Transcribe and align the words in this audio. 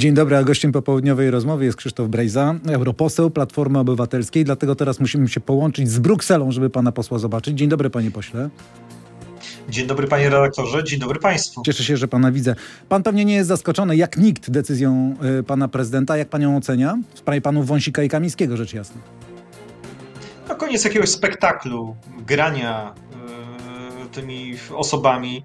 Dzień 0.00 0.14
dobry, 0.14 0.36
a 0.36 0.42
gościem 0.42 0.72
popołudniowej 0.72 1.30
rozmowy 1.30 1.64
jest 1.64 1.76
Krzysztof 1.76 2.08
Brejza, 2.08 2.54
europoseł 2.68 3.30
Platformy 3.30 3.78
Obywatelskiej, 3.78 4.44
dlatego 4.44 4.74
teraz 4.74 5.00
musimy 5.00 5.28
się 5.28 5.40
połączyć 5.40 5.90
z 5.90 5.98
Brukselą, 5.98 6.52
żeby 6.52 6.70
pana 6.70 6.92
posła 6.92 7.18
zobaczyć. 7.18 7.58
Dzień 7.58 7.68
dobry, 7.68 7.90
panie 7.90 8.10
pośle. 8.10 8.50
Dzień 9.68 9.86
dobry 9.86 10.06
panie 10.06 10.30
redaktorze, 10.30 10.84
dzień 10.84 11.00
dobry 11.00 11.20
państwu. 11.20 11.62
Cieszę 11.62 11.84
się, 11.84 11.96
że 11.96 12.08
pana 12.08 12.32
widzę. 12.32 12.54
Pan 12.88 13.02
pewnie 13.02 13.24
nie 13.24 13.34
jest 13.34 13.48
zaskoczony, 13.48 13.96
jak 13.96 14.16
nikt, 14.16 14.50
decyzją 14.50 15.16
y, 15.40 15.42
pana 15.42 15.68
prezydenta. 15.68 16.16
Jak 16.16 16.28
pan 16.28 16.42
ją 16.42 16.56
ocenia? 16.56 16.98
W 17.14 17.18
sprawie 17.18 17.40
panów 17.40 17.66
Wąsika 17.66 18.02
i 18.02 18.08
Kamińskiego, 18.08 18.56
rzecz 18.56 18.74
jasna. 18.74 19.00
No 20.48 20.54
koniec 20.54 20.84
jakiegoś 20.84 21.08
spektaklu, 21.08 21.96
grania 22.26 22.94
y, 24.04 24.08
tymi 24.08 24.54
osobami, 24.74 25.44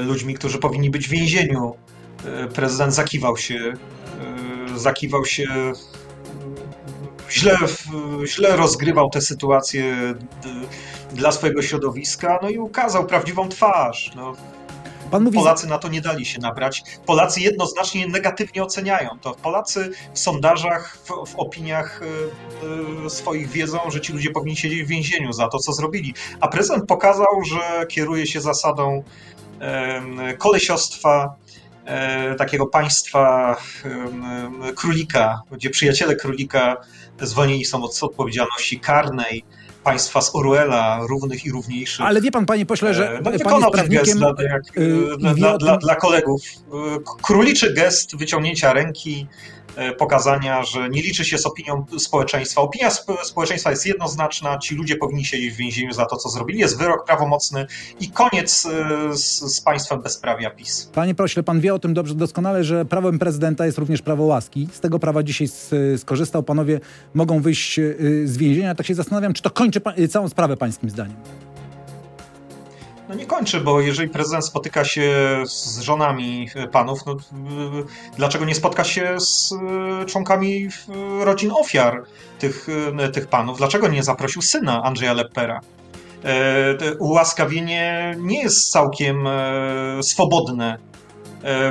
y, 0.00 0.04
ludźmi, 0.04 0.34
którzy 0.34 0.58
powinni 0.58 0.90
być 0.90 1.06
w 1.08 1.10
więzieniu. 1.10 1.74
Y, 2.24 2.48
prezydent 2.48 2.94
zakiwał 2.94 3.36
się, 3.36 3.72
y, 4.74 4.78
zakiwał 4.78 5.24
się, 5.24 5.72
y, 7.28 7.32
źle, 7.32 7.56
źle 8.26 8.56
rozgrywał 8.56 9.10
tę 9.10 9.20
sytuację 9.20 10.14
dla 11.12 11.32
swojego 11.32 11.62
środowiska, 11.62 12.38
no 12.42 12.48
i 12.48 12.58
ukazał 12.58 13.06
prawdziwą 13.06 13.48
twarz. 13.48 14.10
No, 14.16 14.34
mówi... 15.12 15.38
Polacy 15.38 15.66
na 15.66 15.78
to 15.78 15.88
nie 15.88 16.00
dali 16.00 16.26
się 16.26 16.40
nabrać. 16.40 16.82
Polacy 17.06 17.40
jednoznacznie 17.40 18.08
negatywnie 18.08 18.62
oceniają 18.62 19.18
to. 19.20 19.34
Polacy 19.34 19.90
w 20.14 20.18
sondażach, 20.18 20.98
w, 21.04 21.30
w 21.30 21.36
opiniach 21.36 22.00
y, 23.06 23.10
swoich 23.10 23.48
wiedzą, 23.48 23.78
że 23.88 24.00
ci 24.00 24.12
ludzie 24.12 24.30
powinni 24.30 24.56
siedzieć 24.56 24.82
w 24.82 24.88
więzieniu 24.88 25.32
za 25.32 25.48
to, 25.48 25.58
co 25.58 25.72
zrobili. 25.72 26.14
A 26.40 26.48
prezydent 26.48 26.86
pokazał, 26.86 27.44
że 27.44 27.86
kieruje 27.86 28.26
się 28.26 28.40
zasadą 28.40 29.02
y, 30.32 30.36
kolesiostwa, 30.36 31.34
takiego 32.38 32.66
państwa 32.66 33.56
królika, 34.76 35.42
gdzie 35.52 35.70
przyjaciele 35.70 36.16
królika 36.16 36.76
zwolnieni 37.20 37.64
są 37.64 37.84
od 37.84 37.98
odpowiedzialności 38.02 38.80
karnej, 38.80 39.44
państwa 39.84 40.20
z 40.20 40.34
Orwella, 40.34 41.00
równych 41.08 41.46
i 41.46 41.50
równiejszych. 41.50 42.06
Ale 42.06 42.20
wie 42.20 42.30
pan, 42.30 42.46
panie 42.46 42.66
pośle, 42.66 42.94
że 42.94 43.10
e, 43.10 43.14
no, 43.16 43.22
pan 43.22 43.32
jest 43.32 43.72
prawnikiem... 43.72 44.18
Dla, 44.18 44.34
jak, 44.38 44.62
yy, 44.76 45.16
dla, 45.34 45.58
dla, 45.58 45.76
dla, 45.76 45.96
kolegów. 45.96 46.42
Króliczy 47.22 47.74
gest 47.74 48.16
wyciągnięcia 48.16 48.72
ręki, 48.72 49.26
E, 49.26 49.57
pokazania, 49.98 50.62
że 50.62 50.88
nie 50.88 51.02
liczy 51.02 51.24
się 51.24 51.38
z 51.38 51.46
opinią 51.46 51.86
społeczeństwa. 51.98 52.60
Opinia 52.60 52.90
społeczeństwa 53.22 53.70
jest 53.70 53.86
jednoznaczna, 53.86 54.58
ci 54.58 54.74
ludzie 54.74 54.96
powinni 54.96 55.24
siedzieć 55.24 55.54
w 55.54 55.56
więzieniu 55.56 55.92
za 55.92 56.06
to, 56.06 56.16
co 56.16 56.28
zrobili. 56.28 56.58
Jest 56.58 56.78
wyrok 56.78 57.04
prawomocny 57.06 57.66
i 58.00 58.10
koniec 58.10 58.66
e, 58.66 59.16
z, 59.16 59.40
z 59.56 59.60
państwem 59.60 60.02
bezprawia 60.02 60.50
PiS. 60.50 60.90
Panie 60.94 61.14
pośle, 61.14 61.42
pan 61.42 61.60
wie 61.60 61.74
o 61.74 61.78
tym 61.78 61.94
dobrze 61.94 62.14
doskonale, 62.14 62.64
że 62.64 62.84
prawem 62.84 63.18
prezydenta 63.18 63.66
jest 63.66 63.78
również 63.78 64.02
prawo 64.02 64.24
łaski. 64.24 64.68
Z 64.72 64.80
tego 64.80 64.98
prawa 64.98 65.22
dzisiaj 65.22 65.48
skorzystał. 65.96 66.42
Panowie 66.42 66.80
mogą 67.14 67.40
wyjść 67.40 67.78
e, 67.78 67.94
z 68.24 68.36
więzienia. 68.36 68.74
Tak 68.74 68.86
się 68.86 68.94
zastanawiam, 68.94 69.32
czy 69.32 69.42
to 69.42 69.50
kończy 69.50 69.80
całą 70.08 70.28
sprawę 70.28 70.56
pańskim 70.56 70.90
zdaniem. 70.90 71.16
No 73.08 73.14
nie 73.14 73.26
kończy, 73.26 73.60
bo 73.60 73.80
jeżeli 73.80 74.08
prezydent 74.08 74.46
spotyka 74.46 74.84
się 74.84 75.12
z 75.46 75.80
żonami 75.80 76.48
panów, 76.72 77.06
no, 77.06 77.16
dlaczego 78.16 78.44
nie 78.44 78.54
spotka 78.54 78.84
się 78.84 79.20
z 79.20 79.52
e, 79.52 80.06
członkami 80.06 80.68
rodzin 81.20 81.50
ofiar 81.52 82.04
tych, 82.38 82.66
e, 82.98 83.08
tych 83.08 83.26
panów? 83.26 83.58
Dlaczego 83.58 83.88
nie 83.88 84.02
zaprosił 84.02 84.42
syna 84.42 84.82
Andrzeja 84.82 85.12
Leppera? 85.12 85.60
E, 86.24 86.94
ułaskawienie 86.98 88.16
nie 88.18 88.42
jest 88.42 88.70
całkiem 88.72 89.28
swobodne 90.02 90.78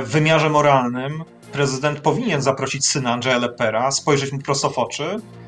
w 0.04 0.08
wymiarze 0.10 0.50
moralnym. 0.50 1.24
Prezydent 1.52 2.00
powinien 2.00 2.42
zaprosić 2.42 2.86
syna 2.86 3.12
Andrzeja 3.12 3.38
Leppera, 3.38 3.90
spojrzeć 3.90 4.32
mu 4.32 4.38
prosto 4.38 4.70
w 4.70 4.78
oczy 4.78 5.20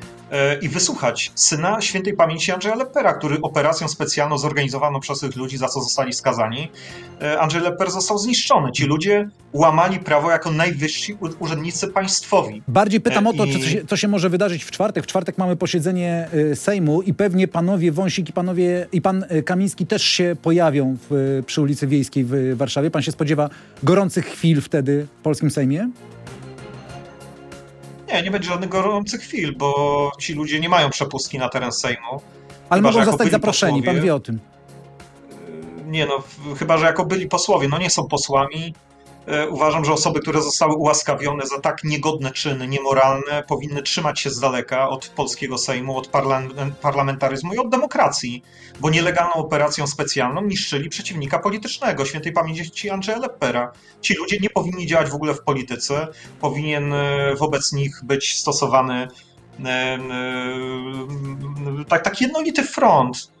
i 0.61 0.69
wysłuchać 0.69 1.31
syna 1.35 1.81
świętej 1.81 2.13
pamięci 2.13 2.51
Andrzeja 2.51 2.75
Lepera, 2.75 3.13
który 3.13 3.41
operacją 3.41 3.87
specjalną 3.87 4.37
zorganizowaną 4.37 4.99
przez 4.99 5.19
tych 5.19 5.35
ludzi, 5.35 5.57
za 5.57 5.67
co 5.67 5.81
zostali 5.81 6.13
skazani, 6.13 6.71
e, 7.21 7.39
Andrzej 7.39 7.61
Leper 7.61 7.91
został 7.91 8.17
zniszczony. 8.17 8.71
Ci 8.71 8.85
ludzie 8.85 9.29
łamali 9.53 9.99
prawo 9.99 10.31
jako 10.31 10.51
najwyżsi 10.51 11.17
urzędnicy 11.39 11.87
państwowi. 11.87 12.61
Bardziej 12.67 13.01
pytam 13.01 13.27
o 13.27 13.33
to, 13.33 13.45
I... 13.45 13.53
co, 13.53 13.59
się, 13.59 13.85
co 13.85 13.97
się 13.97 14.07
może 14.07 14.29
wydarzyć 14.29 14.63
w 14.63 14.71
czwartek. 14.71 15.03
W 15.03 15.07
czwartek 15.07 15.37
mamy 15.37 15.55
posiedzenie 15.55 16.27
Sejmu 16.55 17.01
i 17.01 17.13
pewnie 17.13 17.47
panowie 17.47 17.91
Wąsik 17.91 18.29
i 18.29 18.33
panowie 18.33 18.87
i 18.91 19.01
pan 19.01 19.25
Kamiński 19.45 19.85
też 19.85 20.03
się 20.03 20.35
pojawią 20.41 20.97
w, 21.09 21.41
przy 21.45 21.61
ulicy 21.61 21.87
Wiejskiej 21.87 22.25
w 22.27 22.57
Warszawie. 22.57 22.91
Pan 22.91 23.01
się 23.01 23.11
spodziewa 23.11 23.49
gorących 23.83 24.25
chwil 24.25 24.61
wtedy 24.61 25.07
w 25.19 25.23
polskim 25.23 25.51
Sejmie? 25.51 25.89
Nie, 28.13 28.21
nie 28.23 28.31
będzie 28.31 28.49
żadnych 28.49 28.69
gorących 28.69 29.21
chwil, 29.21 29.57
bo 29.57 30.11
ci 30.19 30.33
ludzie 30.33 30.59
nie 30.59 30.69
mają 30.69 30.89
przepustki 30.89 31.39
na 31.39 31.49
teren 31.49 31.71
Sejmu. 31.71 32.21
Ale 32.69 32.81
chyba, 32.81 32.91
mogą 32.91 33.05
zostać 33.05 33.31
zaproszeni, 33.31 33.81
posłowie, 33.81 33.97
pan 33.97 34.05
wie 34.05 34.15
o 34.15 34.19
tym. 34.19 34.39
Nie 35.85 36.05
no, 36.05 36.23
chyba, 36.57 36.77
że 36.77 36.85
jako 36.85 37.05
byli 37.05 37.27
posłowie, 37.27 37.67
no 37.67 37.77
nie 37.77 37.89
są 37.89 38.07
posłami, 38.07 38.73
uważam, 39.49 39.85
że 39.85 39.93
osoby, 39.93 40.19
które 40.19 40.41
zostały 40.41 40.75
ułaskawione 40.75 41.47
za 41.47 41.59
tak 41.59 41.83
niegodne 41.83 42.31
czyny, 42.31 42.67
niemoralne, 42.67 43.43
powinny 43.47 43.81
trzymać 43.81 44.19
się 44.19 44.29
z 44.29 44.39
daleka 44.39 44.89
od 44.89 45.07
polskiego 45.07 45.57
Sejmu, 45.57 45.97
od 45.97 46.09
parlamentaryzmu 46.81 47.53
i 47.53 47.57
od 47.57 47.69
demokracji, 47.69 48.43
bo 48.79 48.89
nielegalną 48.89 49.33
operacją 49.33 49.87
specjalną 49.87 50.41
niszczyli 50.41 50.89
przeciwnika 50.89 51.39
politycznego, 51.39 52.05
świętej 52.05 52.33
pamięci 52.33 52.89
Andrzeja 52.89 53.17
Leppera. 53.17 53.71
Ci 54.01 54.13
ludzie 54.13 54.37
nie 54.39 54.49
powinni 54.49 54.87
działać 54.87 55.09
w 55.09 55.15
ogóle 55.15 55.33
w 55.33 55.43
polityce, 55.43 56.07
powinien 56.41 56.93
e, 56.93 57.35
wobec 57.35 57.73
nich 57.73 58.01
być 58.03 58.35
stosowany 58.39 59.07
e, 59.65 59.99
tak, 61.89 62.03
tak 62.03 62.21
jednolity 62.21 62.63
front 62.63 63.31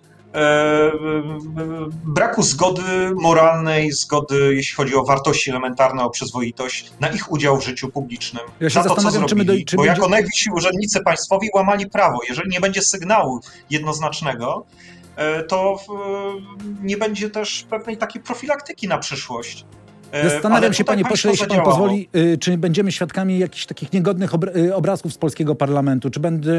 braku 2.05 2.43
zgody 2.43 3.11
moralnej, 3.15 3.91
zgody, 3.91 4.55
jeśli 4.55 4.75
chodzi 4.75 4.95
o 4.95 5.03
wartości 5.03 5.49
elementarne, 5.49 6.03
o 6.03 6.09
przyzwoitość, 6.09 6.91
na 6.99 7.09
ich 7.09 7.31
udział 7.31 7.57
w 7.57 7.65
życiu 7.65 7.89
publicznym. 7.89 8.43
Ja 8.59 8.69
się 8.69 8.83
za 8.83 8.89
to, 8.89 8.95
co 8.95 9.11
zrobili. 9.11 9.65
Do, 9.65 9.77
Bo 9.77 9.83
będzie... 9.83 9.95
jako 9.95 10.09
najwyżsi 10.09 10.49
urzędnicy 10.51 11.03
państwowi 11.03 11.49
łamali 11.53 11.89
prawo. 11.89 12.19
Jeżeli 12.29 12.49
nie 12.49 12.59
będzie 12.59 12.81
sygnału 12.81 13.39
jednoznacznego, 13.69 14.65
e, 15.15 15.43
to 15.43 15.79
nie 16.81 16.97
będzie 16.97 17.29
też 17.29 17.65
pewnej 17.69 17.97
takiej 17.97 18.21
profilaktyki 18.21 18.87
na 18.87 18.97
przyszłość. 18.97 19.65
E, 20.11 20.29
Zastanawiam 20.29 20.73
się, 20.73 20.83
panie 20.83 21.05
pośle, 21.05 21.31
jeśli 21.31 21.47
pan 21.47 21.61
pozwoli, 21.61 22.09
y, 22.15 22.37
czy 22.37 22.57
będziemy 22.57 22.91
świadkami 22.91 23.39
jakichś 23.39 23.65
takich 23.65 23.93
niegodnych 23.93 24.31
y, 24.55 24.75
obrazków 24.75 25.13
z 25.13 25.17
polskiego 25.17 25.55
parlamentu? 25.55 26.09
Czy, 26.09 26.19
będzie, 26.19 26.53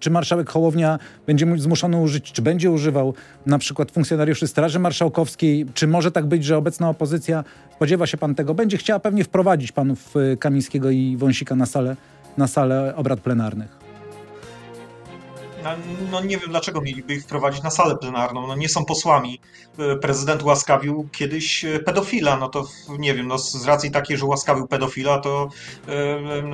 czy 0.00 0.10
marszałek 0.10 0.50
Hołownia 0.50 0.98
będzie 1.26 1.46
zmuszony 1.56 1.96
użyć, 1.96 2.32
czy 2.32 2.42
będzie 2.42 2.70
używał 2.70 3.14
na 3.46 3.58
przykład 3.58 3.90
funkcjonariuszy 3.90 4.48
Straży 4.48 4.78
Marszałkowskiej? 4.78 5.66
Czy 5.74 5.86
może 5.86 6.10
tak 6.10 6.26
być, 6.26 6.44
że 6.44 6.56
obecna 6.56 6.88
opozycja, 6.88 7.44
spodziewa 7.76 8.06
się 8.06 8.16
pan 8.16 8.34
tego, 8.34 8.54
będzie 8.54 8.76
chciała 8.76 9.00
pewnie 9.00 9.24
wprowadzić 9.24 9.72
panów 9.72 10.16
y, 10.16 10.36
Kamińskiego 10.36 10.90
i 10.90 11.16
Wąsika 11.16 11.56
na 11.56 11.66
salę, 11.66 11.96
na 12.36 12.46
salę 12.46 12.92
obrad 12.96 13.20
plenarnych? 13.20 13.83
No, 16.10 16.20
nie 16.20 16.38
wiem, 16.38 16.50
dlaczego 16.50 16.80
mieliby 16.80 17.14
ich 17.14 17.22
wprowadzić 17.22 17.62
na 17.62 17.70
salę 17.70 17.96
plenarną. 17.96 18.46
No 18.46 18.56
nie 18.56 18.68
są 18.68 18.84
posłami. 18.84 19.40
E, 19.78 19.96
prezydent 19.96 20.42
łaskawił 20.42 21.08
kiedyś 21.12 21.64
e, 21.64 21.78
pedofila. 21.78 22.36
No 22.36 22.48
to 22.48 22.66
nie 22.98 23.14
wiem, 23.14 23.28
no 23.28 23.38
z 23.38 23.64
racji 23.64 23.90
takiej, 23.90 24.16
że 24.16 24.26
łaskawił 24.26 24.66
pedofila, 24.66 25.18
to 25.18 25.48
e, 25.88 25.92
e, 25.92 26.44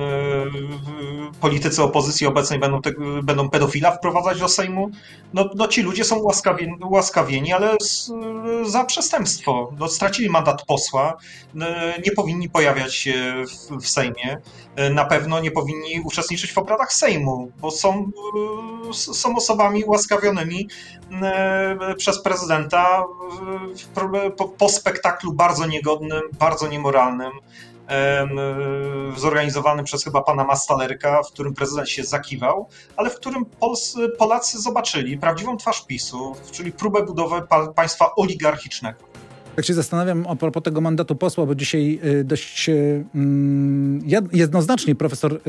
politycy 1.41 1.83
opozycji 1.83 2.27
obecnej 2.27 2.59
będą, 2.59 2.81
te, 2.81 2.91
będą 3.23 3.49
pedofila 3.49 3.91
wprowadzać 3.91 4.39
do 4.39 4.47
Sejmu. 4.47 4.89
No, 5.33 5.49
no 5.55 5.67
ci 5.67 5.81
ludzie 5.81 6.03
są 6.03 6.19
łaskawieni, 6.19 6.73
łaskawieni 6.83 7.53
ale 7.53 7.77
z, 7.81 8.11
za 8.63 8.85
przestępstwo. 8.85 9.73
No, 9.79 9.87
stracili 9.87 10.29
mandat 10.29 10.65
posła, 10.65 11.17
nie 12.05 12.11
powinni 12.11 12.49
pojawiać 12.49 12.95
się 12.95 13.43
w, 13.47 13.81
w 13.83 13.87
Sejmie. 13.87 14.37
Na 14.91 15.05
pewno 15.05 15.39
nie 15.39 15.51
powinni 15.51 16.01
uczestniczyć 16.05 16.51
w 16.53 16.57
obradach 16.57 16.93
Sejmu, 16.93 17.51
bo 17.61 17.71
są 17.71 18.11
są 19.01 19.35
osobami 19.35 19.85
łaskawionymi 19.85 20.67
e, 21.21 21.95
przez 21.97 22.21
prezydenta 22.21 23.03
po 24.57 24.69
spektaklu 24.69 25.33
bardzo 25.33 25.65
niegodnym, 25.65 26.21
bardzo 26.39 26.67
niemoralnym, 26.67 27.31
e, 27.89 28.27
zorganizowanym 29.17 29.85
przez 29.85 30.03
chyba 30.03 30.21
pana 30.21 30.43
Mastalerka, 30.43 31.23
w 31.23 31.31
którym 31.31 31.53
prezydent 31.53 31.89
się 31.89 32.03
zakiwał, 32.03 32.69
ale 32.97 33.09
w 33.09 33.15
którym 33.15 33.45
Polacy 34.17 34.61
zobaczyli 34.61 35.17
prawdziwą 35.17 35.57
twarz 35.57 35.85
PiSu, 35.85 36.35
czyli 36.51 36.71
próbę 36.71 37.03
budowy 37.03 37.41
państwa 37.75 38.15
oligarchicznego. 38.15 39.10
Tak 39.55 39.65
się 39.65 39.73
zastanawiam 39.73 40.25
a 40.29 40.35
propos 40.35 40.63
tego 40.63 40.81
mandatu 40.81 41.15
posła, 41.15 41.45
bo 41.45 41.55
dzisiaj 41.55 41.99
y, 42.05 42.23
dość 42.23 42.69
y, 42.69 43.05
mm, 43.15 44.01
jednoznacznie 44.33 44.95
profesor 44.95 45.33
y, 45.33 45.39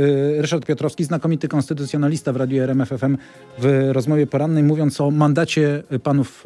Ryszard 0.42 0.66
Piotrowski, 0.66 1.04
znakomity 1.04 1.48
konstytucjonalista 1.48 2.32
w 2.32 2.36
Radiu 2.36 2.62
RMFFM 2.62 3.16
w 3.58 3.88
rozmowie 3.92 4.26
porannej, 4.26 4.62
mówiąc 4.62 5.00
o 5.00 5.10
mandacie 5.10 5.82
panów 6.02 6.44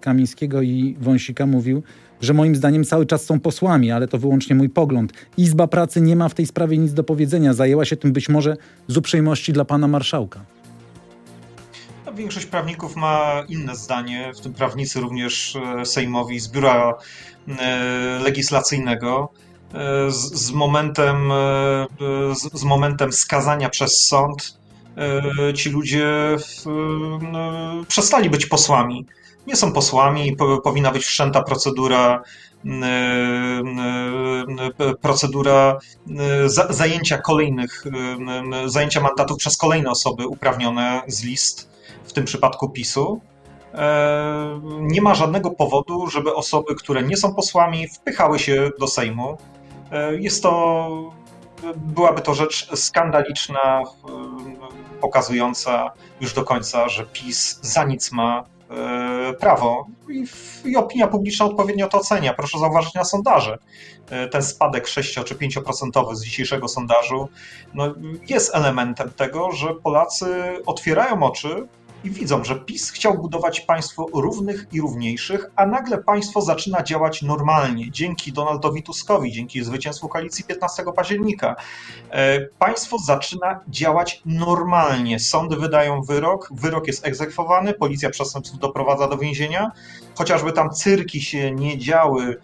Kamińskiego 0.00 0.62
i 0.62 0.96
Wąsika, 1.00 1.46
mówił, 1.46 1.82
że 2.20 2.34
moim 2.34 2.56
zdaniem 2.56 2.84
cały 2.84 3.06
czas 3.06 3.24
są 3.24 3.40
posłami, 3.40 3.90
ale 3.90 4.08
to 4.08 4.18
wyłącznie 4.18 4.56
mój 4.56 4.68
pogląd. 4.68 5.12
Izba 5.36 5.66
Pracy 5.66 6.00
nie 6.00 6.16
ma 6.16 6.28
w 6.28 6.34
tej 6.34 6.46
sprawie 6.46 6.78
nic 6.78 6.92
do 6.92 7.04
powiedzenia. 7.04 7.54
Zajęła 7.54 7.84
się 7.84 7.96
tym 7.96 8.12
być 8.12 8.28
może 8.28 8.56
z 8.88 8.96
uprzejmości 8.96 9.52
dla 9.52 9.64
pana 9.64 9.88
marszałka. 9.88 10.44
Większość 12.14 12.46
prawników 12.46 12.96
ma 12.96 13.42
inne 13.48 13.76
zdanie, 13.76 14.32
w 14.36 14.40
tym 14.40 14.54
prawnicy 14.54 15.00
również 15.00 15.56
e, 15.56 15.86
sejmowi 15.86 16.40
z 16.40 16.48
biura 16.48 16.94
e, 17.48 18.18
legislacyjnego. 18.22 19.28
E, 19.74 20.10
z, 20.10 20.32
z 20.34 20.50
momentem, 20.50 21.32
z 22.52 22.64
momentem 22.64 23.12
skazania 23.12 23.68
przez 23.68 24.06
sąd 24.06 24.58
ci 25.54 25.70
ludzie 25.70 26.06
w, 26.38 26.66
no, 27.32 27.52
przestali 27.88 28.30
być 28.30 28.46
posłami. 28.46 29.06
Nie 29.46 29.56
są 29.56 29.72
posłami, 29.72 30.36
po, 30.36 30.60
powinna 30.60 30.90
być 30.90 31.04
wszczęta 31.04 31.42
procedura 31.42 32.22
procedura 35.00 35.78
zajęcia 36.70 37.18
kolejnych, 37.18 37.84
zajęcia 38.66 39.00
mandatów 39.00 39.38
przez 39.38 39.56
kolejne 39.56 39.90
osoby 39.90 40.26
uprawnione 40.26 41.02
z 41.08 41.24
list 41.24 41.73
w 42.04 42.12
tym 42.12 42.24
przypadku 42.24 42.68
PiSu, 42.68 43.20
e, 43.74 44.60
nie 44.80 45.02
ma 45.02 45.14
żadnego 45.14 45.50
powodu, 45.50 46.06
żeby 46.06 46.34
osoby, 46.34 46.74
które 46.74 47.02
nie 47.02 47.16
są 47.16 47.34
posłami, 47.34 47.88
wpychały 47.88 48.38
się 48.38 48.70
do 48.80 48.86
Sejmu. 48.86 49.36
E, 49.92 50.16
jest 50.16 50.42
to, 50.42 51.12
byłaby 51.76 52.20
to 52.20 52.34
rzecz 52.34 52.76
skandaliczna, 52.76 53.82
e, 53.82 53.84
pokazująca 55.00 55.92
już 56.20 56.34
do 56.34 56.44
końca, 56.44 56.88
że 56.88 57.06
PiS 57.06 57.58
za 57.62 57.84
nic 57.84 58.12
ma 58.12 58.44
prawo 59.40 59.86
i, 60.08 60.24
i 60.64 60.76
opinia 60.76 61.06
publiczna 61.06 61.46
odpowiednio 61.46 61.88
to 61.88 61.98
ocenia. 61.98 62.34
Proszę 62.34 62.58
zauważyć 62.58 62.94
na 62.94 63.04
sondaże. 63.04 63.58
Ten 64.30 64.42
spadek 64.42 64.86
6 64.86 65.14
czy 65.24 65.34
5% 65.34 66.14
z 66.14 66.24
dzisiejszego 66.24 66.68
sondażu 66.68 67.28
no, 67.74 67.94
jest 68.28 68.54
elementem 68.54 69.10
tego, 69.10 69.52
że 69.52 69.74
Polacy 69.74 70.26
otwierają 70.66 71.22
oczy 71.22 71.66
i 72.04 72.10
widzą, 72.10 72.44
że 72.44 72.56
PiS 72.56 72.90
chciał 72.90 73.18
budować 73.18 73.60
państwo 73.60 74.06
równych 74.14 74.66
i 74.72 74.80
równiejszych, 74.80 75.50
a 75.56 75.66
nagle 75.66 75.98
państwo 75.98 76.42
zaczyna 76.42 76.82
działać 76.82 77.22
normalnie 77.22 77.90
dzięki 77.90 78.32
Donaldowi 78.32 78.82
Tuskowi, 78.82 79.32
dzięki 79.32 79.64
zwycięstwu 79.64 80.08
koalicji 80.08 80.44
15 80.44 80.82
października. 80.96 81.56
E, 82.10 82.40
państwo 82.40 82.98
zaczyna 82.98 83.60
działać 83.68 84.22
normalnie. 84.26 85.20
Sądy 85.20 85.56
wydają 85.56 86.02
wyrok, 86.02 86.48
wyrok 86.52 86.86
jest 86.86 87.06
egzekwowany, 87.06 87.74
policja 87.74 88.10
przestępców 88.10 88.58
doprowadza 88.58 89.08
do 89.08 89.18
więzienia. 89.18 89.70
Chociażby 90.14 90.52
tam 90.52 90.70
cyrki 90.70 91.22
się 91.22 91.50
nie 91.50 91.78
działy, 91.78 92.36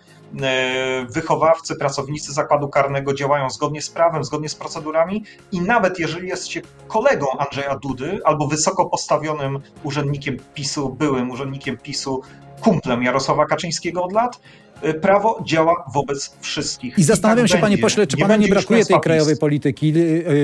wychowawcy, 1.09 1.77
pracownicy 1.77 2.33
zakładu 2.33 2.69
karnego 2.69 3.15
działają 3.15 3.51
zgodnie 3.51 3.83
z 3.83 3.91
prawem, 3.91 4.25
zgodnie 4.25 4.49
z 4.49 4.55
procedurami 4.55 5.25
i 5.53 5.61
nawet 5.61 5.99
jeżeli 5.99 6.29
jesteście 6.29 6.63
kolegą 6.89 7.27
Andrzeja 7.39 7.77
Dudy 7.77 8.21
albo 8.25 8.47
wysoko 8.47 8.87
postawionym 8.87 9.61
urzędnikiem 9.83 10.37
PiSu, 10.55 10.89
byłym 10.89 11.31
urzędnikiem 11.31 11.79
PiSu, 11.79 12.23
kumplem 12.61 13.03
Jarosława 13.03 13.47
Kaczyńskiego 13.47 14.05
od 14.05 14.13
lat, 14.13 14.41
e, 14.70 14.70
prawo 15.01 15.43
działa 15.45 15.85
wobec 15.95 16.37
wszystkich. 16.41 16.99
I 16.99 17.03
zastanawiam 17.03 17.47
I 17.47 17.49
tak 17.49 17.59
się, 17.59 17.63
będzie. 17.63 17.77
panie 17.77 17.79
pośle, 17.79 18.07
czy 18.07 18.17
nie 18.17 18.23
pana 18.23 18.37
nie 18.37 18.49
brakuje 18.49 18.87
tej 18.87 19.01
krajowej 19.01 19.37
polityki? 19.37 19.93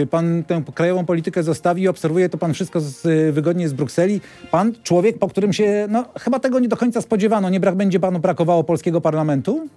E, 0.03 0.07
pan 0.07 0.45
tę 0.45 0.63
krajową 0.75 1.07
politykę 1.07 1.43
zostawi 1.43 1.83
i 1.83 1.89
obserwuje 1.89 2.29
to 2.29 2.39
pan 2.39 2.55
wszystko 2.55 2.81
z, 2.81 3.35
wygodnie 3.35 3.69
z 3.69 3.73
Brukseli. 3.73 4.21
Pan, 4.51 4.73
człowiek, 4.83 5.19
po 5.19 5.29
którym 5.29 5.53
się, 5.53 5.87
no 5.91 6.05
chyba 6.21 6.39
tego 6.39 6.59
nie 6.59 6.69
do 6.69 6.77
końca 6.77 7.01
spodziewano, 7.01 7.51
nie 7.51 7.61
brak, 7.61 7.75
będzie 7.75 8.01
panu 8.01 8.19
brakowało 8.19 8.65
polskiego 8.65 9.01
parlamentu? 9.01 9.69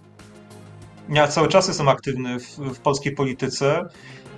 Ja 1.09 1.27
cały 1.27 1.47
czas 1.47 1.67
jestem 1.67 1.87
aktywny 1.87 2.39
w, 2.39 2.57
w 2.57 2.79
polskiej 2.79 3.11
polityce. 3.11 3.85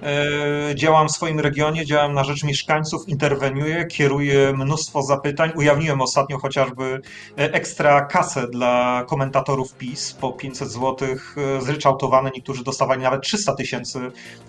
E, 0.03 0.75
działam 0.75 1.07
w 1.07 1.11
swoim 1.11 1.39
regionie, 1.39 1.85
działam 1.85 2.13
na 2.13 2.23
rzecz 2.23 2.43
mieszkańców, 2.43 3.09
interweniuję, 3.09 3.85
kieruję 3.85 4.53
mnóstwo 4.53 5.01
zapytań. 5.01 5.51
Ujawniłem 5.55 6.01
ostatnio 6.01 6.39
chociażby 6.39 7.01
e, 7.37 7.53
ekstra 7.53 8.01
kasę 8.01 8.47
dla 8.47 9.05
komentatorów 9.07 9.73
PiS 9.73 10.13
po 10.13 10.31
500 10.31 10.71
zł, 10.71 11.07
e, 11.07 11.61
zryczałtowane, 11.61 12.31
niektórzy 12.35 12.63
dostawali 12.63 13.01
nawet 13.01 13.21
300 13.21 13.55
tysięcy 13.55 13.99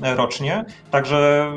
rocznie. 0.00 0.64
Także 0.90 1.52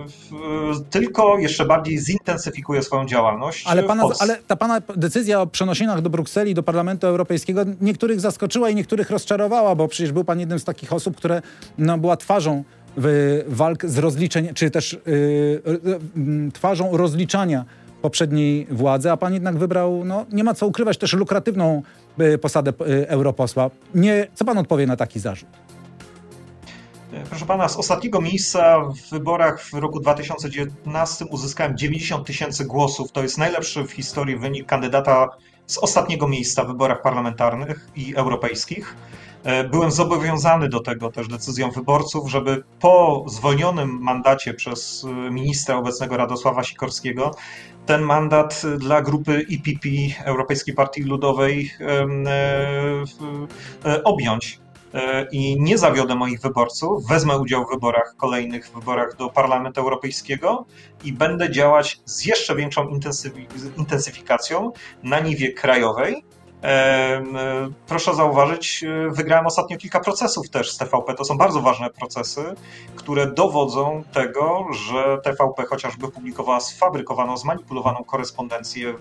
tylko 0.89 1.37
jeszcze 1.37 1.65
bardziej 1.65 1.97
zintensyfikuję 1.97 2.83
swoją 2.83 3.05
działalność. 3.05 3.67
Ale, 3.67 3.83
pana, 3.83 4.03
ale 4.19 4.37
ta 4.47 4.55
pana 4.55 4.81
decyzja 4.95 5.41
o 5.41 5.47
przenosinach 5.47 6.01
do 6.01 6.09
Brukseli, 6.09 6.53
do 6.53 6.63
Parlamentu 6.63 7.07
Europejskiego 7.07 7.61
niektórych 7.81 8.19
zaskoczyła 8.19 8.69
i 8.69 8.75
niektórych 8.75 9.09
rozczarowała, 9.09 9.75
bo 9.75 9.87
przecież 9.87 10.11
był 10.11 10.23
pan 10.23 10.39
jednym 10.39 10.59
z 10.59 10.63
takich 10.63 10.93
osób, 10.93 11.17
które 11.17 11.41
no, 11.77 11.97
była 11.97 12.17
twarzą 12.17 12.63
walk 13.47 13.85
z 13.85 13.97
rozliczeń, 13.97 14.53
czy 14.53 14.71
też 14.71 14.97
yy, 16.15 16.51
twarzą 16.53 16.97
rozliczania 16.97 17.65
poprzedniej 18.01 18.67
władzy, 18.71 19.11
a 19.11 19.17
pan 19.17 19.33
jednak 19.33 19.57
wybrał, 19.57 20.05
no 20.05 20.25
nie 20.31 20.43
ma 20.43 20.53
co 20.53 20.67
ukrywać, 20.67 20.97
też 20.97 21.13
lukratywną 21.13 21.81
y, 22.21 22.37
posadę 22.37 22.73
y, 22.87 23.09
europosła. 23.09 23.69
Nie, 23.95 24.27
co 24.33 24.45
pan 24.45 24.57
odpowie 24.57 24.87
na 24.87 24.95
taki 24.95 25.19
zarzut? 25.19 25.49
Proszę 27.29 27.45
pana, 27.45 27.69
z 27.69 27.77
ostatniego 27.77 28.21
miejsca 28.21 28.79
w 28.79 29.09
wyborach 29.11 29.63
w 29.63 29.73
roku 29.73 29.99
2019 29.99 31.25
uzyskałem 31.25 31.77
90 31.77 32.27
tysięcy 32.27 32.65
głosów. 32.65 33.11
To 33.11 33.23
jest 33.23 33.37
najlepszy 33.37 33.83
w 33.83 33.91
historii 33.91 34.37
wynik 34.37 34.65
kandydata 34.65 35.29
z 35.67 35.77
ostatniego 35.77 36.27
miejsca 36.27 36.63
w 36.63 36.67
wyborach 36.67 37.01
parlamentarnych 37.01 37.87
i 37.95 38.15
europejskich. 38.15 38.95
E, 39.45 39.63
byłem 39.63 39.91
zobowiązany 39.91 40.69
do 40.69 40.79
tego 40.79 41.11
też 41.11 41.27
decyzją 41.27 41.71
wyborców, 41.71 42.29
żeby 42.29 42.63
po 42.79 43.25
zwolnionym 43.27 43.99
mandacie 44.01 44.53
przez 44.53 45.03
e, 45.03 45.31
ministra 45.31 45.75
obecnego 45.75 46.17
Radosława 46.17 46.63
Sikorskiego 46.63 47.31
ten 47.85 48.01
mandat 48.01 48.61
dla 48.77 49.01
grupy 49.01 49.45
EPP, 49.51 49.89
Europejskiej 50.25 50.73
Partii 50.73 51.03
Ludowej, 51.03 51.71
e, 53.85 54.03
objąć. 54.03 54.59
I 55.31 55.61
nie 55.61 55.77
zawiodę 55.77 56.15
moich 56.15 56.41
wyborców, 56.41 57.07
wezmę 57.07 57.37
udział 57.37 57.65
w 57.65 57.69
wyborach, 57.69 58.15
kolejnych 58.17 58.71
wyborach 58.71 59.15
do 59.15 59.29
Parlamentu 59.29 59.81
Europejskiego 59.81 60.65
i 61.03 61.13
będę 61.13 61.51
działać 61.51 62.01
z 62.05 62.25
jeszcze 62.25 62.55
większą 62.55 62.87
intensyfikacją 63.77 64.71
na 65.03 65.19
niwie 65.19 65.53
krajowej, 65.53 66.23
E, 66.23 66.34
proszę 67.87 68.15
zauważyć, 68.15 68.83
e, 68.83 69.09
wygrałem 69.09 69.45
ostatnio 69.45 69.77
kilka 69.77 69.99
procesów 69.99 70.49
też 70.49 70.71
z 70.71 70.77
TVP. 70.77 71.13
To 71.13 71.25
są 71.25 71.37
bardzo 71.37 71.61
ważne 71.61 71.89
procesy, 71.89 72.43
które 72.95 73.27
dowodzą 73.27 74.03
tego, 74.13 74.65
że 74.71 75.17
TVP 75.23 75.65
chociażby 75.65 76.07
publikowała 76.11 76.59
sfabrykowaną, 76.59 77.37
zmanipulowaną 77.37 78.03
korespondencję 78.03 78.93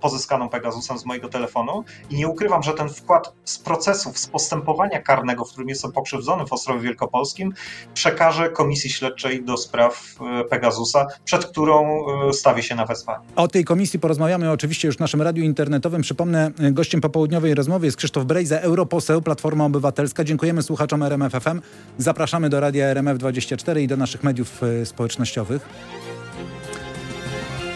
pozyskaną 0.00 0.48
Pegasusem 0.48 0.98
z 0.98 1.06
mojego 1.06 1.28
telefonu 1.28 1.84
i 2.10 2.16
nie 2.16 2.28
ukrywam, 2.28 2.62
że 2.62 2.72
ten 2.72 2.88
wkład 2.88 3.32
z 3.44 3.58
procesów, 3.58 4.18
z 4.18 4.26
postępowania 4.26 5.02
karnego, 5.02 5.44
w 5.44 5.50
którym 5.50 5.68
jestem 5.68 5.92
pokrzywdzony 5.92 6.46
w 6.46 6.52
Ostrowie 6.52 6.80
Wielkopolskim, 6.80 7.52
przekażę 7.94 8.50
Komisji 8.50 8.90
Śledczej 8.90 9.44
do 9.44 9.56
spraw 9.56 10.16
e, 10.20 10.44
Pegasusa, 10.44 11.06
przed 11.24 11.46
którą 11.46 12.06
stawię 12.32 12.62
się 12.62 12.74
na 12.74 12.86
wezwanie. 12.86 13.24
O 13.36 13.48
tej 13.48 13.64
komisji 13.64 13.98
porozmawiamy 13.98 14.50
oczywiście 14.50 14.88
już 14.88 14.96
w 14.96 15.00
naszym 15.00 15.22
radiu 15.22 15.44
internetowym. 15.44 16.02
Przypomnę, 16.02 16.50
gościem 16.70 16.86
Gościem 16.86 17.00
popołudniowej 17.00 17.54
rozmowy 17.54 17.86
jest 17.86 17.96
Krzysztof 17.96 18.24
Brejza, 18.24 18.58
europoseł 18.58 19.22
Platforma 19.22 19.64
Obywatelska. 19.64 20.24
Dziękujemy 20.24 20.62
słuchaczom 20.62 21.02
RMFFM. 21.02 21.60
Zapraszamy 21.98 22.48
do 22.48 22.60
radia 22.60 22.94
RMF24 22.94 23.80
i 23.80 23.86
do 23.86 23.96
naszych 23.96 24.22
mediów 24.22 24.62
e, 24.62 24.86
społecznościowych. 24.86 25.68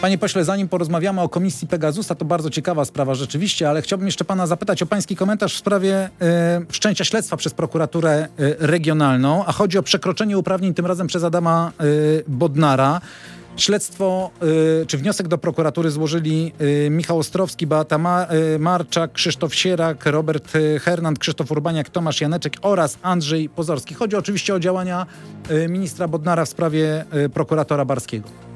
Panie 0.01 0.17
pośle, 0.17 0.45
zanim 0.45 0.67
porozmawiamy 0.67 1.21
o 1.21 1.29
komisji 1.29 1.67
Pegasusa, 1.67 2.15
to 2.15 2.25
bardzo 2.25 2.49
ciekawa 2.49 2.85
sprawa 2.85 3.15
rzeczywiście, 3.15 3.69
ale 3.69 3.81
chciałbym 3.81 4.07
jeszcze 4.07 4.25
pana 4.25 4.47
zapytać 4.47 4.83
o 4.83 4.85
pański 4.85 5.15
komentarz 5.15 5.55
w 5.55 5.57
sprawie 5.57 6.09
y, 6.61 6.65
wszczęcia 6.69 7.03
śledztwa 7.03 7.37
przez 7.37 7.53
prokuraturę 7.53 8.27
y, 8.39 8.55
regionalną, 8.59 9.45
a 9.45 9.51
chodzi 9.51 9.77
o 9.77 9.83
przekroczenie 9.83 10.37
uprawnień 10.37 10.73
tym 10.73 10.85
razem 10.85 11.07
przez 11.07 11.23
Adama 11.23 11.71
y, 11.81 12.23
Bodnara. 12.27 13.01
Śledztwo, 13.57 14.31
y, 14.81 14.85
czy 14.85 14.97
wniosek 14.97 15.27
do 15.27 15.37
prokuratury 15.37 15.91
złożyli 15.91 16.53
y, 16.61 16.89
Michał 16.89 17.19
Ostrowski, 17.19 17.67
Beata 17.67 17.97
Ma, 17.97 18.27
y, 18.55 18.59
Marczak, 18.59 19.11
Krzysztof 19.11 19.55
Sierak, 19.55 20.05
Robert 20.05 20.53
Hernand, 20.81 21.19
Krzysztof 21.19 21.51
Urbaniak, 21.51 21.89
Tomasz 21.89 22.21
Janeczek 22.21 22.53
oraz 22.61 22.97
Andrzej 23.01 23.49
Pozorski. 23.49 23.93
Chodzi 23.93 24.15
oczywiście 24.15 24.53
o 24.53 24.59
działania 24.59 25.05
ministra 25.69 26.07
Bodnara 26.07 26.45
w 26.45 26.49
sprawie 26.49 27.05
prokuratora 27.33 27.85
Barskiego. 27.85 28.50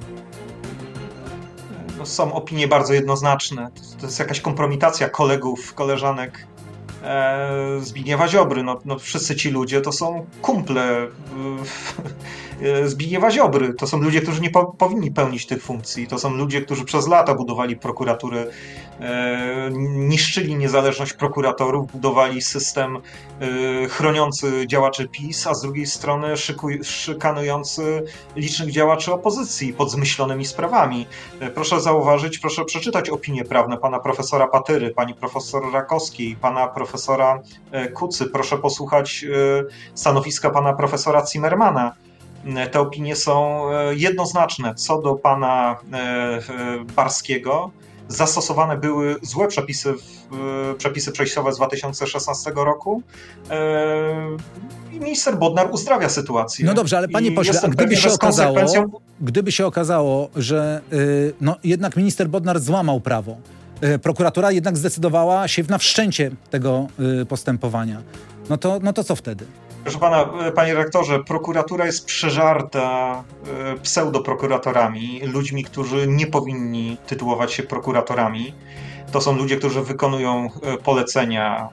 Są 2.05 2.33
opinie 2.33 2.67
bardzo 2.67 2.93
jednoznaczne. 2.93 3.71
To 3.99 4.05
jest 4.05 4.19
jakaś 4.19 4.41
kompromitacja 4.41 5.09
kolegów, 5.09 5.73
koleżanek 5.73 6.47
e, 7.05 7.79
Zbigniewa 7.81 8.27
Ziobry. 8.27 8.63
No, 8.63 8.79
no, 8.85 8.99
wszyscy 8.99 9.35
ci 9.35 9.49
ludzie 9.49 9.81
to 9.81 9.91
są 9.91 10.25
kumple 10.41 11.07
e, 12.61 12.87
Zbigniewa 12.87 13.31
Ziobry. 13.31 13.73
To 13.73 13.87
są 13.87 14.01
ludzie, 14.01 14.21
którzy 14.21 14.41
nie 14.41 14.49
po, 14.49 14.65
powinni 14.65 15.11
pełnić 15.11 15.45
tych 15.45 15.63
funkcji. 15.63 16.07
To 16.07 16.19
są 16.19 16.33
ludzie, 16.33 16.61
którzy 16.61 16.85
przez 16.85 17.07
lata 17.07 17.35
budowali 17.35 17.77
prokuratury, 17.77 18.47
e, 18.99 19.69
niszczyli 19.95 20.55
niezależność 20.55 21.13
prokuratorów, 21.13 21.91
budowali 21.91 22.41
system 22.41 22.97
e, 22.97 23.87
chroniący 23.87 24.67
działaczy 24.67 25.07
PiS, 25.07 25.47
a 25.47 25.53
z 25.53 25.61
drugiej 25.61 25.85
strony 25.85 26.37
szykuj, 26.37 26.79
szykanujący 26.83 28.03
licznych 28.35 28.71
działaczy 28.71 29.13
opozycji 29.13 29.73
pod 29.73 29.91
zmyślonymi 29.91 30.45
sprawami. 30.45 31.07
E, 31.39 31.49
proszę 31.49 31.81
zauważyć, 31.81 32.39
proszę 32.39 32.65
przeczytać 32.65 33.09
opinie 33.09 33.45
prawne 33.45 33.77
pana 33.77 33.99
profesora 33.99 34.47
Patyry, 34.47 34.91
pani 34.91 35.13
profesor 35.13 35.73
Rakowskiej, 35.73 36.35
pana 36.35 36.67
profesora 36.67 36.94
e, 37.71 37.87
Kucy. 37.87 38.25
Proszę 38.25 38.57
posłuchać 38.57 39.25
e, 39.25 39.63
stanowiska 39.95 40.49
pana 40.49 40.73
profesora 40.73 41.25
Zimmermana. 41.33 41.95
E, 42.45 42.67
te 42.67 42.79
opinie 42.79 43.15
są 43.15 43.65
jednoznaczne 43.91 44.75
co 44.75 45.01
do 45.01 45.15
pana 45.15 45.77
Barskiego. 46.95 47.71
Zastosowane 48.07 48.77
były 48.77 49.15
złe 49.21 49.47
przepisy, 49.47 49.93
przepisy 50.77 51.11
przejściowe 51.11 51.53
z 51.53 51.57
2016 51.57 52.51
roku 52.55 53.01
i 54.91 54.99
minister 54.99 55.37
Bodnar 55.37 55.67
uzdrawia 55.71 56.09
sytuację. 56.09 56.65
No 56.65 56.73
dobrze, 56.73 56.97
ale 56.97 57.09
panie 57.09 57.31
pośle, 57.31 57.61
a 57.63 57.67
gdyby 57.67 57.95
się, 57.95 58.13
okazało, 58.13 58.59
gdyby 59.21 59.51
się 59.51 59.65
okazało, 59.65 60.29
że 60.35 60.81
no, 61.41 61.55
jednak 61.63 61.95
minister 61.95 62.29
Bodnar 62.29 62.59
złamał 62.59 63.01
prawo, 63.01 63.37
prokuratura 64.01 64.51
jednak 64.51 64.77
zdecydowała 64.77 65.47
się 65.47 65.63
na 65.69 65.77
wszczęcie 65.77 66.31
tego 66.49 66.87
e, 67.21 67.25
postępowania. 67.25 68.01
No 68.49 68.57
to, 68.57 68.79
no 68.83 68.93
to 68.93 69.03
co 69.03 69.15
wtedy? 69.15 69.45
Proszę 69.83 69.99
pana, 69.99 70.29
e, 70.47 70.51
panie 70.51 70.73
rektorze, 70.73 71.23
prokuratura 71.23 71.85
jest 71.85 72.05
przeżarta 72.05 73.23
pseudoprokuratorami, 73.83 75.21
ludźmi, 75.23 75.63
którzy 75.63 76.07
nie 76.07 76.27
powinni 76.27 76.97
tytułować 77.07 77.53
się 77.53 77.63
prokuratorami. 77.63 78.53
To 79.11 79.21
są 79.21 79.35
ludzie, 79.37 79.57
którzy 79.57 79.81
wykonują 79.81 80.49
polecenia, 80.83 81.69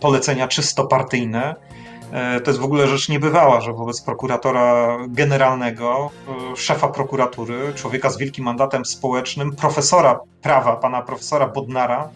polecenia 0.00 0.48
czysto 0.48 0.86
partyjne 0.86 1.54
E, 1.54 1.83
to 2.44 2.50
jest 2.50 2.60
w 2.60 2.64
ogóle 2.64 2.86
rzecz 2.86 3.08
niebywała, 3.08 3.60
że 3.60 3.72
wobec 3.72 4.00
prokuratora 4.00 4.98
generalnego, 5.08 6.10
e, 6.52 6.56
szefa 6.56 6.88
prokuratury, 6.88 7.72
człowieka 7.74 8.10
z 8.10 8.18
wielkim 8.18 8.44
mandatem 8.44 8.84
społecznym, 8.84 9.56
profesora 9.56 10.20
prawa, 10.42 10.76
pana 10.76 11.02
profesora 11.02 11.46
Bodnara, 11.46 12.08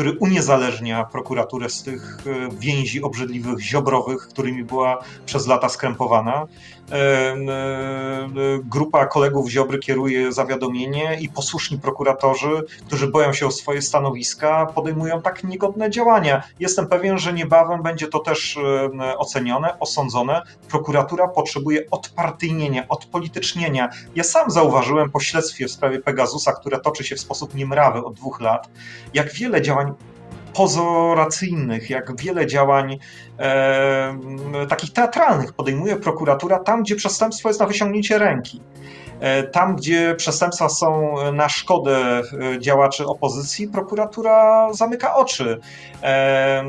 który 0.00 0.18
uniezależnia 0.18 1.04
prokuraturę 1.04 1.70
z 1.70 1.82
tych 1.82 2.18
e, 2.26 2.48
więzi 2.58 3.02
obrzydliwych, 3.02 3.60
ziobrowych, 3.60 4.28
którymi 4.28 4.64
była 4.64 4.98
przez 5.26 5.46
lata 5.46 5.68
skrępowana. 5.68 6.46
E, 6.92 6.96
e, 6.96 7.38
grupa 8.64 9.06
kolegów 9.06 9.48
Ziobry 9.50 9.78
kieruje 9.78 10.32
zawiadomienie 10.32 11.18
i 11.20 11.28
posłuszni 11.28 11.78
prokuratorzy, 11.78 12.48
którzy 12.86 13.06
boją 13.06 13.32
się 13.32 13.46
o 13.46 13.50
swoje 13.50 13.82
stanowiska, 13.82 14.66
podejmują 14.66 15.22
tak 15.22 15.44
niegodne 15.44 15.90
działania. 15.90 16.42
Jestem 16.60 16.86
pewien, 16.86 17.18
że 17.18 17.32
niebawem 17.32 17.82
będzie 17.82 18.06
to 18.06 18.18
też 18.18 18.58
ocenione, 19.18 19.78
osądzone. 19.78 20.42
Prokuratura 20.68 21.28
potrzebuje 21.28 21.90
odpartyjnienia, 21.90 22.88
odpolitycznienia. 22.88 23.88
Ja 24.14 24.24
sam 24.24 24.50
zauważyłem 24.50 25.10
po 25.10 25.20
śledztwie 25.20 25.66
w 25.66 25.70
sprawie 25.70 25.98
Pegasusa, 25.98 26.52
które 26.52 26.80
toczy 26.80 27.04
się 27.04 27.16
w 27.16 27.20
sposób 27.20 27.54
niemrawy 27.54 28.04
od 28.04 28.14
dwóch 28.14 28.40
lat, 28.40 28.68
jak 29.14 29.32
wiele 29.32 29.62
działań 29.62 29.89
pozoracyjnych, 30.54 31.90
jak 31.90 32.20
wiele 32.20 32.46
działań 32.46 32.98
e, 33.38 34.14
takich 34.68 34.92
teatralnych 34.92 35.52
podejmuje 35.52 35.96
prokuratura 35.96 36.58
tam, 36.58 36.82
gdzie 36.82 36.96
przestępstwo 36.96 37.48
jest 37.48 37.60
na 37.60 37.66
wyciągnięcie 37.66 38.18
ręki. 38.18 38.60
E, 39.20 39.42
tam, 39.42 39.76
gdzie 39.76 40.14
przestępstwa 40.14 40.68
są 40.68 41.14
na 41.32 41.48
szkodę 41.48 42.22
e, 42.54 42.60
działaczy 42.60 43.06
opozycji, 43.06 43.68
prokuratura 43.68 44.68
zamyka 44.72 45.14
oczy. 45.14 45.60
E, 46.02 46.64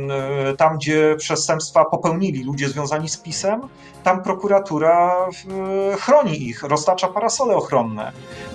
tam, 0.57 0.77
gdzie 0.77 1.15
przestępstwa 1.17 1.85
popełnili 1.85 2.43
ludzie 2.43 2.69
związani 2.69 3.09
z 3.09 3.17
PiSem, 3.17 3.61
tam 4.03 4.23
prokuratura 4.23 5.15
chroni 5.99 6.47
ich, 6.47 6.63
roztacza 6.63 7.07
parasole 7.07 7.55
ochronne. 7.55 8.11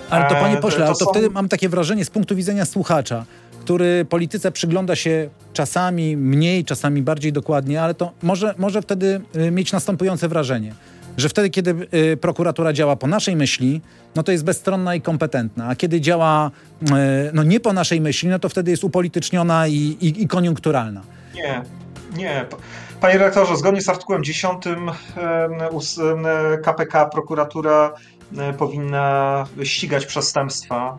Ale 0.09 0.25
to 0.29 0.35
panie 0.35 0.57
pośle, 0.57 0.87
to, 0.87 0.93
to, 0.93 0.99
to 0.99 1.05
są... 1.05 1.11
wtedy 1.11 1.29
mam 1.29 1.49
takie 1.49 1.69
wrażenie 1.69 2.05
z 2.05 2.09
punktu 2.09 2.35
widzenia 2.35 2.65
słuchacza, 2.65 3.25
który 3.67 4.05
polityce 4.05 4.51
przygląda 4.51 4.95
się 4.95 5.29
czasami 5.53 6.17
mniej, 6.17 6.65
czasami 6.65 7.01
bardziej 7.01 7.33
dokładnie, 7.33 7.81
ale 7.81 7.93
to 7.93 8.11
może, 8.23 8.55
może 8.57 8.81
wtedy 8.81 9.21
y, 9.35 9.51
mieć 9.51 9.71
następujące 9.71 10.27
wrażenie, 10.27 10.73
że 11.17 11.29
wtedy, 11.29 11.49
kiedy 11.49 11.75
y, 11.93 12.17
prokuratura 12.17 12.73
działa 12.73 12.95
po 12.95 13.07
naszej 13.07 13.35
myśli, 13.35 13.81
no 14.15 14.23
to 14.23 14.31
jest 14.31 14.43
bezstronna 14.43 14.95
i 14.95 15.01
kompetentna, 15.01 15.67
a 15.67 15.75
kiedy 15.75 16.01
działa 16.01 16.51
y, 16.81 16.85
no 17.33 17.43
nie 17.43 17.59
po 17.59 17.73
naszej 17.73 18.01
myśli, 18.01 18.29
no 18.29 18.39
to 18.39 18.49
wtedy 18.49 18.71
jest 18.71 18.83
upolityczniona 18.83 19.67
i, 19.67 19.73
i, 19.73 20.23
i 20.23 20.27
koniunkturalna. 20.27 21.01
Nie, 21.35 21.61
nie. 22.17 22.45
Panie 23.01 23.13
redaktorze, 23.13 23.57
zgodnie 23.57 23.81
z 23.81 23.89
artykułem 23.89 24.23
10 24.23 24.63
KPK 26.63 27.05
prokuratura 27.05 27.93
powinna 28.57 29.45
ścigać 29.63 30.05
przestępstwa 30.05 30.97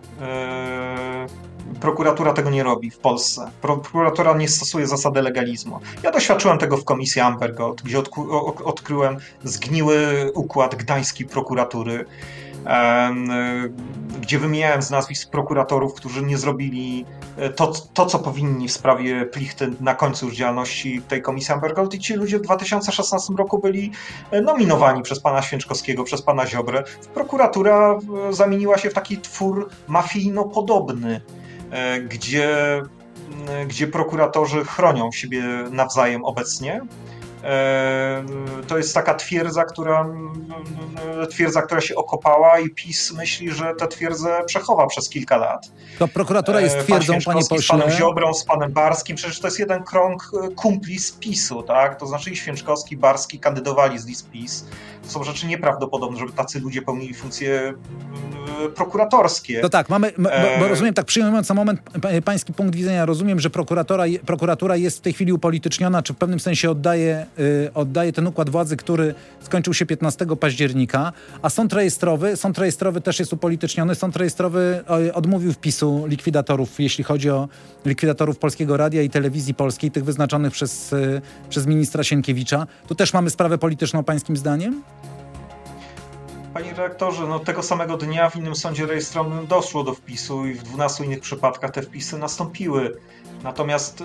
prokuratura 1.81 2.33
tego 2.33 2.51
nie 2.51 2.63
robi 2.63 2.91
w 2.91 2.99
Polsce. 2.99 3.51
Prokuratura 3.63 4.37
nie 4.37 4.49
stosuje 4.49 4.87
zasady 4.87 5.23
legalizmu. 5.23 5.81
Ja 6.03 6.11
doświadczyłem 6.11 6.59
tego 6.59 6.77
w 6.77 6.85
komisji 6.85 7.21
Ambergold, 7.21 7.83
gdzie 7.83 7.99
odkryłem 8.65 9.17
zgniły 9.45 10.31
układ 10.35 10.75
gdańskiej 10.75 11.27
prokuratury, 11.27 12.05
gdzie 14.21 14.39
wymieniałem 14.39 14.83
z 14.83 14.91
nazwisk 14.91 15.31
prokuratorów, 15.31 15.95
którzy 15.95 16.23
nie 16.23 16.39
zrobili 16.39 17.05
e, 17.37 17.51
to, 17.51 17.73
to, 17.95 18.07
co 18.07 18.19
powinni 18.19 18.69
w 18.69 18.73
sprawie 18.73 19.27
Plichty 19.27 19.71
na 19.81 19.95
końcu 19.95 20.27
już 20.27 20.37
działalności 20.37 21.03
tej 21.09 21.23
komisji 21.23 21.55
Ambergold 21.55 21.95
i 21.95 21.99
ci 21.99 22.15
ludzie 22.15 22.39
w 22.39 22.43
2016 22.43 23.35
roku 23.39 23.59
byli 23.59 23.93
e, 24.31 24.41
nominowani 24.41 25.03
przez 25.03 25.21
pana 25.21 25.43
Święczkowskiego, 25.43 26.05
przez 26.05 26.23
pana 26.23 26.47
Ziobrę. 26.47 26.85
Prokuratura 27.15 27.99
e, 28.29 28.33
zamieniła 28.33 28.79
się 28.79 28.91
w 28.91 28.95
taki 28.95 29.19
twór 29.19 29.69
mafijno-podobny. 29.89 31.21
E, 31.71 32.01
gdzie, 32.01 32.83
gdzie 33.67 33.87
prokuratorzy 33.87 34.65
chronią 34.65 35.13
siebie 35.13 35.43
nawzajem 35.71 36.25
obecnie. 36.25 36.81
E, 37.45 38.25
to 38.67 38.79
jest 38.79 38.95
taka 38.95 39.15
twierdza, 39.15 39.65
która, 39.65 40.07
twierdza, 41.31 41.63
która 41.63 41.81
się 41.81 41.95
okopała 41.95 42.59
i 42.59 42.71
PiS 42.71 43.13
myśli, 43.13 43.51
że 43.51 43.75
tę 43.75 43.89
twierdzę 43.89 44.45
przechowa 44.47 44.87
przez 44.87 45.09
kilka 45.09 45.37
lat. 45.37 45.71
To 45.99 46.09
prokuratura 46.09 46.61
jest 46.61 46.77
e, 46.77 46.83
twierdzą, 46.83 47.13
Pan 47.13 47.23
panie 47.23 47.47
pośle. 47.49 47.79
Z 47.79 47.81
panem 47.81 47.91
Ziobrą, 47.91 48.35
z 48.35 48.45
panem 48.45 48.73
Barskim, 48.73 49.17
przecież 49.17 49.41
to 49.41 49.47
jest 49.47 49.59
jeden 49.59 49.85
krąg 49.85 50.31
kumpli 50.57 50.99
z 50.99 51.13
PiSu, 51.13 51.63
tak? 51.63 51.99
To 51.99 52.07
znaczy 52.07 52.31
i 52.31 52.37
Święczkowski, 52.37 52.97
Barski 52.97 53.41
kandydowali 53.41 53.99
z 53.99 54.07
list 54.07 54.31
PiS. 54.31 54.67
To 55.03 55.09
są 55.11 55.25
rzeczy 55.25 55.47
nieprawdopodobne, 55.47 56.19
żeby 56.19 56.33
tacy 56.33 56.61
ludzie 56.61 56.83
pełnili 56.83 57.15
funkcje 57.15 57.75
prokuratorskie. 58.75 59.61
To 59.61 59.69
tak, 59.69 59.89
mamy, 59.89 60.13
bo, 60.19 60.31
bo 60.61 60.69
rozumiem, 60.69 60.95
tak 60.95 61.07
przyjmując 61.07 61.49
na 61.49 61.55
moment 61.55 61.81
pański 62.25 62.53
punkt 62.53 62.77
widzenia, 62.77 63.07
rozumiem, 63.07 63.41
że 63.41 63.51
prokuratura, 63.51 64.05
prokuratura 64.27 64.77
jest 64.77 64.99
w 64.99 65.01
tej 65.01 65.13
chwili 65.13 65.33
upolityczniona, 65.33 66.03
czy 66.03 66.13
w 66.13 66.17
pewnym 66.17 66.41
sensie 66.41 66.71
oddaje, 66.71 67.27
y, 67.39 67.71
oddaje 67.75 68.13
ten 68.13 68.27
układ 68.27 68.51
władzy, 68.51 68.77
który 68.77 69.15
skończył 69.43 69.75
się 69.75 69.87
15 69.87 70.27
października, 70.37 71.13
a 71.43 71.51
sąd 71.51 71.73
rejestrowy, 71.73 72.37
sąd 72.37 72.59
rejestrowy 72.59 73.01
też 73.01 73.19
jest 73.19 73.33
upolityczniony, 73.33 73.95
sąd 73.95 74.17
rejestrowy 74.17 74.85
odmówił 75.15 75.53
wpisu 75.53 76.07
likwidatorów, 76.07 76.81
jeśli 76.81 77.05
chodzi 77.05 77.31
o 77.31 77.49
likwidatorów 77.87 78.39
Polskiego 78.39 78.77
Radia 78.77 79.03
i 79.03 79.11
Telewizji 79.11 79.55
Polskiej, 79.55 79.91
tych 79.91 80.05
wyznaczonych 80.05 80.53
przez, 80.53 80.95
przez 81.49 81.67
ministra 81.67 82.05
Sienkiewicza. 82.05 82.67
Tu 82.89 82.95
też 82.95 83.13
mamy 83.13 83.31
sprawę 83.31 83.59
polityczną 83.59 84.05
pańskim 84.05 84.37
zdaniem? 84.37 84.83
Panie 86.59 86.71
redaktorze, 86.71 87.27
no 87.27 87.39
tego 87.39 87.63
samego 87.63 87.97
dnia 87.97 88.31
w 88.31 88.37
innym 88.37 88.57
sądzie 88.57 88.87
rejestrowym 88.87 89.47
doszło 89.47 89.85
do 89.85 89.95
wpisu 89.95 90.47
i 90.47 90.55
w 90.55 90.63
12 90.63 91.05
innych 91.05 91.21
przypadkach 91.21 91.71
te 91.71 91.83
wpisy 91.83 92.19
nastąpiły. 92.19 93.01
Natomiast 93.43 94.01
y, 94.01 94.05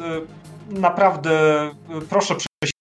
naprawdę 0.69 1.67
y, 1.97 2.01
proszę 2.09 2.35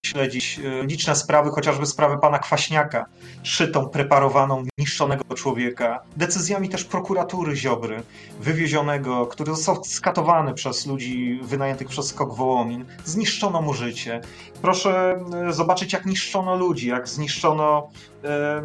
śledzić 0.06 0.60
e, 0.64 0.86
liczne 0.86 1.16
sprawy, 1.16 1.50
chociażby 1.50 1.86
sprawy 1.86 2.18
pana 2.18 2.38
Kwaśniaka, 2.38 3.04
szytą, 3.42 3.88
preparowaną, 3.88 4.64
niszczonego 4.78 5.34
człowieka, 5.34 6.02
decyzjami 6.16 6.68
też 6.68 6.84
prokuratury 6.84 7.56
Ziobry, 7.56 8.02
wywiezionego, 8.40 9.26
który 9.26 9.54
został 9.54 9.84
skatowany 9.84 10.54
przez 10.54 10.86
ludzi 10.86 11.40
wynajętych 11.42 11.88
przez 11.88 12.06
Skok 12.06 12.34
Wołomin, 12.34 12.84
zniszczono 13.04 13.62
mu 13.62 13.74
życie. 13.74 14.20
Proszę 14.62 15.20
e, 15.48 15.52
zobaczyć, 15.52 15.92
jak 15.92 16.06
niszczono 16.06 16.56
ludzi, 16.56 16.88
jak 16.88 17.08
zniszczono 17.08 17.90
e, 18.24 18.62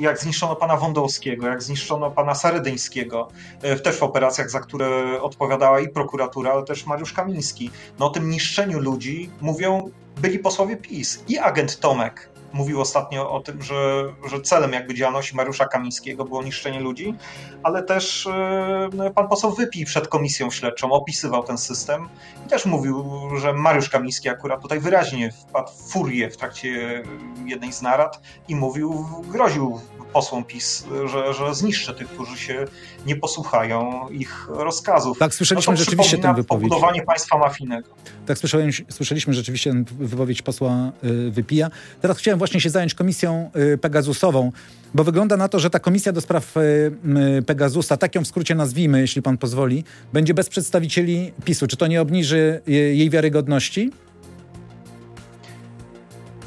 jak 0.00 0.18
zniszczono 0.18 0.56
pana 0.56 0.76
Wądowskiego, 0.76 1.46
jak 1.46 1.62
zniszczono 1.62 2.10
pana 2.10 2.34
Saredyńskiego, 2.34 3.28
też 3.84 3.96
w 3.98 4.02
operacjach, 4.02 4.50
za 4.50 4.60
które 4.60 5.22
odpowiadała 5.22 5.80
i 5.80 5.88
prokuratura, 5.88 6.52
ale 6.52 6.64
też 6.64 6.86
Mariusz 6.86 7.12
Kamiński. 7.12 7.70
No 7.98 8.06
o 8.06 8.10
tym 8.10 8.30
niszczeniu 8.30 8.80
ludzi 8.80 9.30
mówią 9.40 9.90
byli 10.16 10.38
posłowie 10.38 10.76
PiS 10.76 11.24
i 11.28 11.38
agent 11.38 11.80
Tomek, 11.80 12.30
mówił 12.54 12.80
ostatnio 12.80 13.30
o 13.30 13.40
tym, 13.40 13.62
że, 13.62 14.04
że 14.30 14.40
celem 14.40 14.72
jakby 14.72 14.94
działalności 14.94 15.36
Mariusza 15.36 15.66
Kamińskiego 15.66 16.24
było 16.24 16.42
niszczenie 16.42 16.80
ludzi, 16.80 17.14
ale 17.62 17.82
też 17.82 18.26
e, 18.26 19.10
pan 19.14 19.28
poseł 19.28 19.54
Wypij 19.54 19.84
przed 19.84 20.08
komisją 20.08 20.50
śledczą 20.50 20.92
opisywał 20.92 21.42
ten 21.42 21.58
system 21.58 22.08
i 22.46 22.48
też 22.48 22.66
mówił, 22.66 23.04
że 23.40 23.52
Mariusz 23.52 23.88
Kamiński 23.88 24.28
akurat 24.28 24.62
tutaj 24.62 24.80
wyraźnie 24.80 25.32
wpadł 25.32 25.72
w 25.72 25.92
furię 25.92 26.30
w 26.30 26.36
trakcie 26.36 27.02
jednej 27.46 27.72
z 27.72 27.82
narad 27.82 28.20
i 28.48 28.56
mówił, 28.56 29.06
groził 29.32 29.80
posłom 30.14 30.44
PiS, 30.44 30.86
że, 31.04 31.34
że 31.34 31.54
zniszczy 31.54 31.94
tych, 31.94 32.08
którzy 32.08 32.38
się 32.38 32.64
nie 33.06 33.16
posłuchają 33.16 34.08
ich 34.08 34.48
rozkazów. 34.48 35.18
Tak, 35.18 35.34
słyszeliśmy 35.34 35.72
no 35.72 35.76
rzeczywiście 35.76 36.18
tę 36.18 36.34
wypowiedź. 36.34 36.68
budowanie 36.68 37.02
państwa 37.02 37.38
mafijnego. 37.38 37.88
Tak, 38.26 38.38
słyszałem, 38.38 38.70
słyszeliśmy 38.90 39.34
rzeczywiście 39.34 39.72
wypowiedź 39.98 40.42
posła 40.42 40.92
y, 41.04 41.30
Wypija. 41.30 41.70
Teraz 42.00 42.18
chciałem 42.18 42.38
właśnie 42.44 42.60
się 42.60 42.70
zająć 42.70 42.94
komisją 42.94 43.50
y, 43.74 43.78
Pegazusową, 43.78 44.52
bo 44.94 45.04
wygląda 45.04 45.36
na 45.36 45.48
to, 45.48 45.58
że 45.58 45.70
ta 45.70 45.78
komisja 45.78 46.12
do 46.12 46.20
spraw 46.20 46.56
y, 46.56 47.42
Pegasusa, 47.46 47.96
tak 47.96 48.14
ją 48.14 48.24
w 48.24 48.26
skrócie 48.26 48.54
nazwijmy, 48.54 49.00
jeśli 49.00 49.22
pan 49.22 49.38
pozwoli, 49.38 49.84
będzie 50.12 50.34
bez 50.34 50.48
przedstawicieli 50.48 51.32
PiSu. 51.44 51.66
Czy 51.66 51.76
to 51.76 51.86
nie 51.86 52.00
obniży 52.00 52.60
jej 52.66 53.10
wiarygodności? 53.10 53.90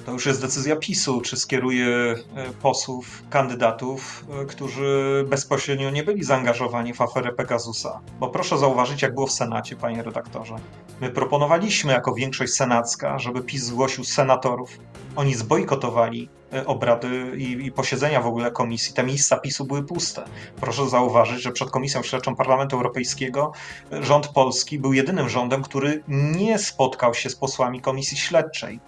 To 0.08 0.14
już 0.14 0.26
jest 0.26 0.42
decyzja 0.42 0.76
PiSu, 0.76 1.22
czy 1.22 1.38
skieruje 1.38 1.88
e, 1.88 2.16
posłów, 2.62 3.24
kandydatów, 3.30 4.26
e, 4.42 4.46
którzy 4.46 5.26
bezpośrednio 5.30 5.90
nie 5.90 6.04
byli 6.04 6.24
zaangażowani 6.24 6.94
w 6.94 7.02
aferę 7.02 7.34
Pegasusa. 7.34 8.00
Bo 8.20 8.30
proszę 8.30 8.58
zauważyć, 8.58 9.02
jak 9.02 9.14
było 9.14 9.28
w 9.28 9.32
Senacie, 9.32 9.76
panie 9.76 10.04
redaktorze. 10.04 10.56
My 11.02 11.10
proponowaliśmy 11.10 11.94
jako 11.94 12.14
większość 12.14 12.54
senacka, 12.54 13.20
żeby 13.20 13.42
PiS 13.42 13.64
zgłosił 13.64 14.04
senatorów. 14.04 14.80
Oni 15.16 15.36
zbojkotowali 15.36 16.30
e, 16.54 16.66
obrady 16.66 17.32
i, 17.38 17.66
i, 17.66 17.72
posiedzenia 17.72 18.22
w 18.22 18.28
ogóle 18.28 18.52
komisji. 18.52 18.94
Te 18.94 19.04
miejsca 19.04 19.38
PiSu 19.38 19.66
były 19.66 19.84
puste. 19.84 20.24
Proszę 20.62 20.90
zauważyć, 20.90 21.42
że 21.42 21.52
przed 21.52 21.70
Komisją 21.70 22.04
Śledczą 22.04 22.36
Parlamentu 22.36 22.76
Europejskiego 22.76 23.52
rząd 23.92 24.28
polski 24.28 24.80
był 24.80 24.94
jedynym 24.94 25.30
rządem, 25.30 25.64
który 25.64 26.04
nie 26.08 26.60
spotkał 26.60 27.14
się 27.14 27.30
z 27.30 27.36
posłami 27.36 27.82
Komisji 27.82 28.18
Śledczej. 28.18 28.80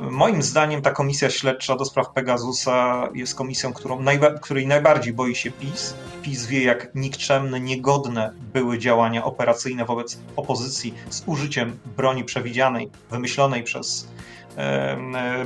Moim 0.00 0.42
zdaniem 0.42 0.82
ta 0.82 0.90
komisja 0.90 1.30
śledcza 1.30 1.76
do 1.76 1.84
spraw 1.84 2.10
Pegasusa 2.10 3.08
jest 3.14 3.34
komisją, 3.34 3.72
którą 3.72 4.00
najba 4.00 4.30
której 4.30 4.66
najbardziej 4.66 5.12
boi 5.12 5.34
się 5.34 5.50
PiS. 5.50 5.94
PiS 6.22 6.46
wie, 6.46 6.64
jak 6.64 6.94
nikczemne, 6.94 7.60
niegodne 7.60 8.32
były 8.52 8.78
działania 8.78 9.24
operacyjne 9.24 9.84
wobec 9.84 10.18
opozycji 10.36 10.94
z 11.10 11.22
użyciem 11.26 11.78
broni 11.96 12.24
przewidzianej, 12.24 12.90
wymyślonej 13.10 13.62
przez 13.62 14.08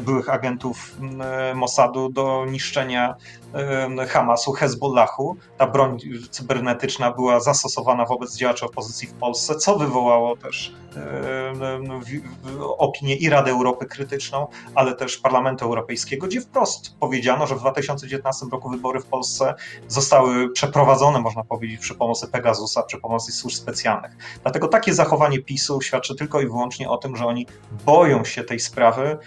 byłych 0.01 0.29
agentów 0.29 0.97
Mossadu 1.55 2.09
do 2.09 2.47
niszczenia 2.51 3.15
Hamasu, 4.09 4.53
Hezbollahu. 4.53 5.37
Ta 5.59 5.67
broń 5.67 5.99
cybernetyczna 6.31 7.11
była 7.11 7.41
zastosowana 7.41 8.05
wobec 8.05 8.37
działaczy 8.37 8.65
opozycji 8.65 9.09
w 9.09 9.13
Polsce, 9.13 9.55
co 9.55 9.79
wywołało 9.79 10.37
też 10.37 10.75
opinię 12.79 13.17
i 13.17 13.29
Rady 13.29 13.51
Europy 13.51 13.87
krytyczną, 13.87 14.47
ale 14.75 14.97
też 14.97 15.17
Parlamentu 15.17 15.65
Europejskiego, 15.65 16.27
gdzie 16.27 16.41
wprost 16.41 16.99
powiedziano, 16.99 17.47
że 17.47 17.55
w 17.55 17.59
2019 17.59 18.47
roku 18.53 18.71
wybory 18.71 19.01
w 19.01 19.07
Polsce 19.07 19.55
zostały 19.89 20.51
przeprowadzone, 20.51 21.21
można 21.21 21.45
powiedzieć, 21.45 21.81
przy 21.81 21.95
pomocy 21.95 22.29
Pegasusa, 22.29 22.83
przy 22.83 22.99
pomocy 22.99 23.33
służb 23.33 23.57
specjalnych. 23.57 24.17
Dlatego 24.43 24.69
takie 24.69 24.95
zachowanie 24.95 25.43
PiSu 25.43 25.81
świadczy 25.81 26.17
tylko 26.17 26.41
i 26.41 26.47
wyłącznie 26.47 26.91
o 26.91 26.97
tym, 26.97 27.17
że 27.17 27.27
oni 27.27 27.47
boją 27.87 28.25
się 28.25 28.45
tej 28.45 28.61
sprawy, 28.61 29.19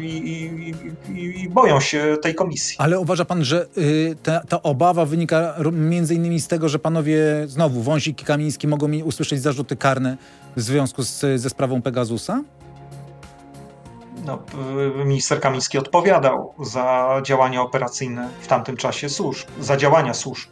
i, 0.00 0.74
i, 1.12 1.42
i, 1.42 1.48
boją 1.48 1.80
się 1.80 2.16
tej 2.22 2.34
komisji. 2.34 2.76
Ale 2.78 3.00
uważa 3.00 3.24
pan, 3.24 3.44
że 3.44 3.66
y, 3.78 4.16
ta, 4.22 4.40
ta, 4.40 4.62
obawa 4.62 5.04
wynika 5.04 5.54
między 5.72 6.14
innymi 6.14 6.40
z 6.40 6.48
tego, 6.48 6.68
że 6.68 6.78
panowie 6.78 7.22
znowu 7.46 7.82
Wąsik 7.82 8.22
i 8.22 8.24
Kamiński 8.24 8.68
mogą 8.68 8.88
mi 8.88 9.02
usłyszeć 9.02 9.42
zarzuty 9.42 9.76
karne 9.76 10.16
w 10.56 10.60
związku 10.60 11.02
z, 11.02 11.40
ze 11.40 11.50
sprawą 11.50 11.82
Pegasusa? 11.82 12.42
No, 14.26 14.38
minister 15.04 15.40
Kamiński 15.40 15.78
odpowiadał 15.78 16.54
za 16.64 17.20
działania 17.24 17.62
operacyjne 17.62 18.28
w 18.40 18.46
tamtym 18.46 18.76
czasie 18.76 19.08
służb, 19.08 19.48
za 19.60 19.76
działania 19.76 20.14
służb. 20.14 20.48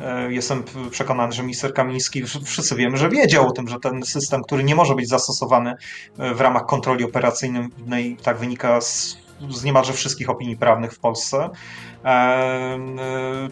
E, 0.00 0.32
jestem 0.32 0.62
przekonany, 0.90 1.32
że 1.32 1.42
minister 1.42 1.74
Kamiński, 1.74 2.22
wszyscy 2.44 2.76
wiemy, 2.76 2.96
że 2.96 3.08
wiedział 3.08 3.48
o 3.48 3.52
tym, 3.52 3.68
że 3.68 3.80
ten 3.80 4.02
system, 4.02 4.42
który 4.42 4.64
nie 4.64 4.74
może 4.74 4.94
być 4.94 5.08
zastosowany 5.08 5.74
e, 6.18 6.34
w 6.34 6.40
ramach 6.40 6.66
kontroli 6.66 7.04
operacyjnej, 7.04 8.16
tak 8.22 8.38
wynika 8.38 8.80
z 8.80 9.25
z 9.50 9.64
niemalże 9.64 9.92
wszystkich 9.92 10.30
opinii 10.30 10.56
prawnych 10.56 10.92
w 10.92 10.98
Polsce, 10.98 11.50
e, 12.04 12.78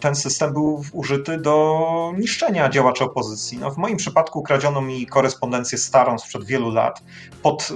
ten 0.01 0.15
system 0.15 0.53
był 0.53 0.85
użyty 0.93 1.39
do 1.39 2.13
niszczenia 2.19 2.69
działaczy 2.69 3.05
opozycji. 3.05 3.59
No, 3.59 3.71
w 3.71 3.77
moim 3.77 3.97
przypadku 3.97 4.43
kradziono 4.43 4.81
mi 4.81 5.07
korespondencję 5.07 5.79
starą 5.79 6.19
sprzed 6.19 6.45
wielu 6.45 6.71
lat 6.71 7.03
pod, 7.43 7.69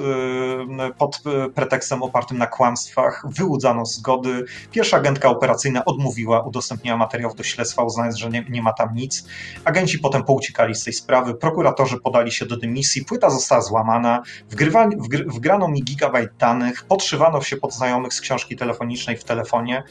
e, 0.79 0.93
pod 0.93 1.23
pretekstem 1.55 2.03
opartym 2.03 2.39
na 2.39 2.47
kłamstwach, 2.47 3.25
wyłudzano 3.31 3.87
zgody. 3.87 4.45
Pierwsza 4.71 4.97
agentka 4.97 5.29
operacyjna 5.29 5.85
odmówiła 5.85 6.43
udostępnienia 6.43 6.97
materiałów 6.97 7.37
do 7.37 7.43
śledztwa, 7.43 7.83
uznając, 7.83 8.17
że 8.17 8.31
nie, 8.31 8.45
nie 8.49 8.63
ma 8.63 8.73
tam 8.73 8.95
nic. 8.95 9.25
Agenci 9.65 9.99
potem 9.99 10.25
pouciekali 10.25 10.75
z 10.75 10.85
tej 10.85 10.93
sprawy, 10.93 11.35
prokuratorzy 11.35 12.01
podali 12.01 12.33
się 12.33 12.47
do 12.47 12.57
dymisji, 12.57 13.05
płyta 13.05 13.31
została 13.31 13.61
złamana, 13.61 14.23
wgrywa, 14.51 14.89
wgr, 14.89 15.25
wgrano 15.27 15.69
mi 15.69 15.83
gigabajt 15.83 16.31
danych, 16.39 16.85
podszywano 16.85 17.43
się 17.43 17.57
pod 17.57 17.75
znajomych 17.75 17.98
znajomych 17.99 18.15
z 18.15 18.21
książki 18.21 18.57
telefonicznej 18.57 19.17
w 19.17 19.25
telefonie 19.25 19.83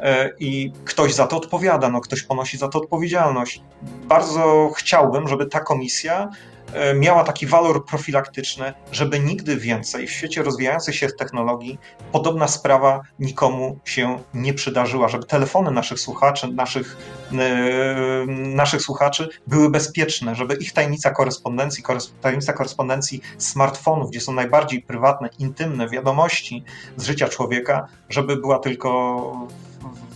e, 0.00 0.30
i 0.38 0.72
ktoś 0.84 1.14
za 1.14 1.26
to 1.26 1.36
odpowiada, 1.36 1.88
no 1.90 2.00
ktoś 2.00 2.22
ponosi 2.22 2.58
za 2.58 2.68
to 2.68 2.78
odpowiedzialność. 2.78 3.62
Bardzo 3.82 4.70
chciałbym, 4.76 5.28
żeby 5.28 5.46
ta 5.46 5.60
komisja 5.60 6.28
miała 6.94 7.24
taki 7.24 7.46
walor 7.46 7.84
profilaktyczny, 7.84 8.72
żeby 8.92 9.20
nigdy 9.20 9.56
więcej 9.56 10.06
w 10.06 10.10
świecie 10.10 10.42
rozwijającej 10.42 10.94
się 10.94 11.08
technologii 11.08 11.78
podobna 12.12 12.48
sprawa 12.48 13.00
nikomu 13.18 13.78
się 13.84 14.18
nie 14.34 14.54
przydarzyła, 14.54 15.08
żeby 15.08 15.26
telefony 15.26 15.70
naszych 15.70 16.00
słuchaczy, 16.00 16.48
naszych, 16.52 16.96
yy, 17.32 17.38
naszych 18.36 18.82
słuchaczy 18.82 19.28
były 19.46 19.70
bezpieczne, 19.70 20.34
żeby 20.34 20.54
ich 20.54 20.72
tajemnica 20.72 21.10
korespondencji, 21.10 21.84
tajemnica 22.20 22.52
korespondencji 22.52 23.20
smartfonów, 23.38 24.10
gdzie 24.10 24.20
są 24.20 24.32
najbardziej 24.32 24.82
prywatne, 24.82 25.28
intymne 25.38 25.88
wiadomości 25.88 26.64
z 26.96 27.04
życia 27.04 27.28
człowieka, 27.28 27.86
żeby 28.08 28.36
była 28.36 28.58
tylko 28.58 29.48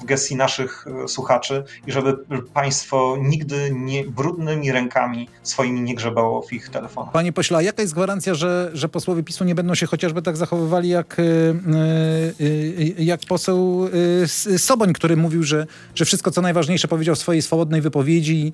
w 0.04 0.06
gestii 0.06 0.36
naszych 0.36 0.86
e, 1.04 1.08
słuchaczy 1.08 1.64
i 1.86 1.92
żeby 1.92 2.16
państwo 2.54 3.16
nigdy 3.20 3.70
nie, 3.74 4.04
brudnymi 4.04 4.72
rękami 4.72 5.28
swoimi 5.42 5.80
nie 5.80 5.94
grzebało 5.94 6.42
w 6.42 6.52
ich 6.52 6.68
telefonach. 6.68 7.12
Panie 7.12 7.32
pośle, 7.32 7.58
a 7.58 7.62
jaka 7.62 7.82
jest 7.82 7.94
gwarancja, 7.94 8.34
że, 8.34 8.70
że 8.74 8.88
posłowie 8.88 9.22
PiSu 9.22 9.44
nie 9.44 9.54
będą 9.54 9.74
się 9.74 9.86
chociażby 9.86 10.22
tak 10.22 10.36
zachowywali 10.36 10.88
jak, 10.88 11.16
e, 11.18 11.22
e, 11.22 13.04
jak 13.04 13.20
poseł 13.28 13.88
Soboń, 14.56 14.92
który 14.92 15.16
mówił, 15.16 15.42
że, 15.42 15.66
że 15.94 16.04
wszystko 16.04 16.30
co 16.30 16.42
najważniejsze 16.42 16.88
powiedział 16.88 17.14
w 17.14 17.18
swojej 17.18 17.42
swobodnej 17.42 17.80
wypowiedzi 17.80 18.52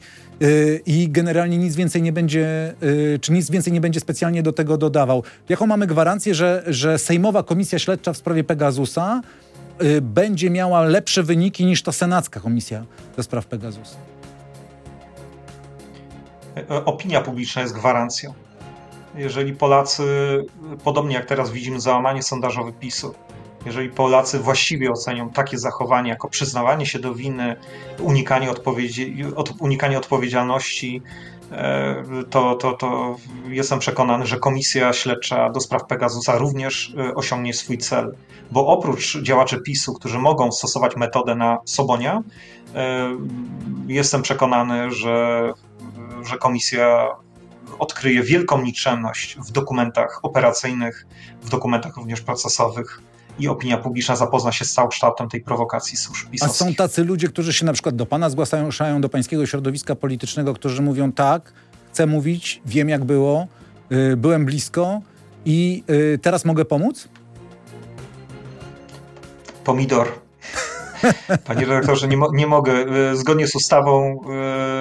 i 0.87 1.09
generalnie 1.11 1.59
nic 1.59 1.77
więcej 1.77 2.03
nie 2.03 2.13
będzie, 2.13 2.75
czy 3.21 3.33
nic 3.33 3.51
więcej 3.51 3.73
nie 3.73 3.81
będzie 3.81 4.01
specjalnie 4.01 4.43
do 4.43 4.53
tego 4.53 4.77
dodawał. 4.77 5.23
Jaką 5.49 5.67
mamy 5.67 5.87
gwarancję, 5.87 6.35
że, 6.35 6.65
że 6.67 6.99
Sejmowa 6.99 7.43
Komisja 7.43 7.79
Śledcza 7.79 8.13
w 8.13 8.17
sprawie 8.17 8.45
Pegasusa 8.45 9.23
będzie 10.03 10.51
miała 10.51 10.81
lepsze 10.81 11.23
wyniki 11.23 11.67
niż 11.67 11.83
ta 11.83 11.93
senacka 11.93 12.41
komisja 12.41 12.85
do 13.17 13.23
spraw 13.23 13.47
Pegasus? 13.47 13.97
E, 16.57 16.85
opinia 16.85 17.21
publiczna 17.21 17.63
jest 17.63 17.75
gwarancją. 17.75 18.35
Jeżeli 19.15 19.53
Polacy, 19.53 20.05
podobnie 20.85 21.15
jak 21.15 21.27
teraz 21.27 21.51
widzimy 21.51 21.81
załamanie 21.81 22.23
sondażowe 22.23 22.73
PiSu, 22.73 23.15
jeżeli 23.67 23.89
Polacy 23.89 24.39
właściwie 24.39 24.91
ocenią 24.91 25.31
takie 25.31 25.59
zachowanie 25.59 26.11
jako 26.11 26.29
przyznawanie 26.29 26.87
się 26.87 26.99
do 26.99 27.15
winy, 27.15 27.57
unikanie, 27.99 28.51
odpowiedzi, 28.51 29.25
unikanie 29.59 29.99
odpowiedzialności, 29.99 31.03
e, 31.53 32.05
to, 32.31 32.55
to, 32.55 32.73
to 32.73 33.17
jestem 33.49 33.79
przekonany, 33.79 34.27
że 34.27 34.39
komisja 34.39 34.93
śledcza 34.93 35.51
do 35.51 35.61
spraw 35.61 35.87
Pegasusa 35.87 36.39
również 36.39 36.95
e, 36.99 37.15
osiągnie 37.15 37.55
swój 37.55 37.79
cel. 37.79 38.15
Bo 38.51 38.67
oprócz 38.67 39.19
działaczy 39.23 39.61
PiSu, 39.63 39.95
którzy 39.95 40.19
mogą 40.19 40.53
stosować 40.53 40.97
metodę 40.97 41.35
na 41.35 41.59
Sobonia, 41.65 42.23
e, 42.75 43.17
jestem 43.87 44.23
przekonany, 44.23 44.91
że, 44.91 45.53
że 46.23 46.39
komisja 46.39 47.09
odkryje 47.79 48.23
wielką 48.23 48.63
nikczemność 48.63 49.37
w 49.37 49.53
dokumentach 49.53 50.21
operacyjnych, 50.23 51.07
w 51.43 51.49
dokumentach 51.49 51.97
również 51.97 52.21
procesowych 52.21 53.01
i 53.41 53.49
opinia 53.49 53.79
publiczna 53.79 54.17
zapozna 54.17 54.53
się 54.53 54.65
z 54.65 54.73
całokształtem 54.73 55.29
tej 55.29 55.41
prowokacji 55.41 55.97
służb 55.97 56.29
A 56.41 56.49
są 56.49 56.75
tacy 56.75 57.05
ludzie, 57.05 57.29
którzy 57.29 57.53
się 57.53 57.67
na 57.67 57.73
przykład 57.73 57.97
do 57.97 58.07
pana 58.07 58.31
zgłaszają, 58.31 59.01
do 59.01 59.09
pańskiego 59.09 59.47
środowiska 59.47 59.95
politycznego, 59.95 60.55
którzy 60.55 60.83
mówią 60.83 61.13
tak, 61.13 61.53
chcę 61.93 62.07
mówić, 62.07 62.63
wiem 62.67 62.89
jak 62.89 63.05
było, 63.05 63.47
y, 63.93 64.17
byłem 64.17 64.45
blisko 64.45 65.01
i 65.45 65.85
y, 65.91 66.19
teraz 66.23 66.45
mogę 66.45 66.65
pomóc? 66.65 67.09
Pomidor. 69.65 70.09
Panie 71.47 71.67
redaktorze, 71.67 72.09
nie, 72.09 72.17
mo 72.17 72.29
nie 72.33 72.47
mogę. 72.47 72.73
Y, 73.13 73.17
Zgodnie 73.17 73.47
z 73.47 73.55
ustawą 73.55 74.21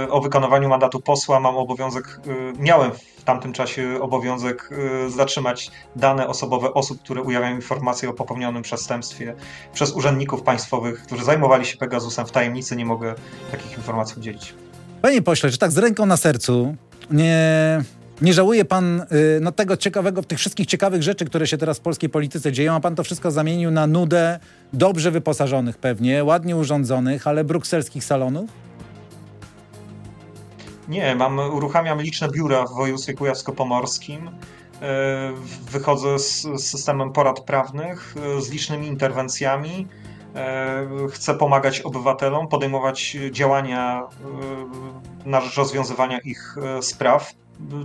y, 0.07 0.11
o 0.11 0.21
wykonywaniu 0.21 0.69
mandatu 0.69 0.99
posła 0.99 1.39
mam 1.39 1.57
obowiązek, 1.57 2.19
y, 2.27 2.53
miałem 2.59 2.91
tamtym 3.29 3.53
czasie 3.53 3.99
obowiązek 4.01 4.69
y, 5.07 5.09
zatrzymać 5.09 5.71
dane 5.95 6.27
osobowe 6.27 6.73
osób, 6.73 7.03
które 7.03 7.21
ujawniają 7.21 7.55
informacje 7.55 8.09
o 8.09 8.13
popełnionym 8.13 8.63
przestępstwie 8.63 9.35
przez 9.73 9.91
urzędników 9.91 10.41
państwowych, 10.41 11.03
którzy 11.03 11.23
zajmowali 11.23 11.65
się 11.65 11.77
Pegasusem 11.77 12.25
w 12.25 12.31
tajemnicy. 12.31 12.75
Nie 12.75 12.85
mogę 12.85 13.15
takich 13.51 13.77
informacji 13.77 14.15
udzielić. 14.19 14.53
Panie 15.01 15.21
pośle, 15.21 15.51
czy 15.51 15.57
tak 15.57 15.71
z 15.71 15.77
ręką 15.77 16.05
na 16.05 16.17
sercu 16.17 16.75
nie, 17.11 17.81
nie 18.21 18.33
żałuje 18.33 18.65
pan 18.65 19.01
y, 19.01 19.39
no, 19.41 19.51
tego 19.51 19.77
ciekawego, 19.77 20.23
tych 20.23 20.39
wszystkich 20.39 20.67
ciekawych 20.67 21.03
rzeczy, 21.03 21.25
które 21.25 21.47
się 21.47 21.57
teraz 21.57 21.77
w 21.77 21.81
polskiej 21.81 22.09
polityce 22.09 22.51
dzieją, 22.51 22.73
a 22.73 22.79
pan 22.79 22.95
to 22.95 23.03
wszystko 23.03 23.31
zamienił 23.31 23.71
na 23.71 23.87
nudę 23.87 24.39
dobrze 24.73 25.11
wyposażonych 25.11 25.77
pewnie, 25.77 26.23
ładnie 26.23 26.55
urządzonych, 26.55 27.27
ale 27.27 27.43
brukselskich 27.43 28.03
salonów? 28.03 28.68
Nie, 30.89 31.15
mam, 31.15 31.39
uruchamiam 31.39 32.01
liczne 32.01 32.29
biura 32.29 32.65
w 32.65 32.73
województwie 32.73 33.13
kujawsko-pomorskim. 33.13 34.27
E, 34.81 35.33
Wychodzę 35.71 36.19
z, 36.19 36.47
systemem 36.57 37.13
porad 37.13 37.39
prawnych, 37.39 38.15
e, 38.37 38.41
z 38.41 38.49
licznymi 38.49 38.87
interwencjami. 38.87 39.87
E, 40.35 40.87
Chcę 41.11 41.35
pomagać 41.35 41.81
obywatelom, 41.81 42.47
podejmować 42.47 43.17
działania 43.31 44.03
na 45.25 45.41
rzecz 45.41 45.55
rozwiązywania 45.55 46.19
ich 46.19 46.55
spraw. 46.81 47.33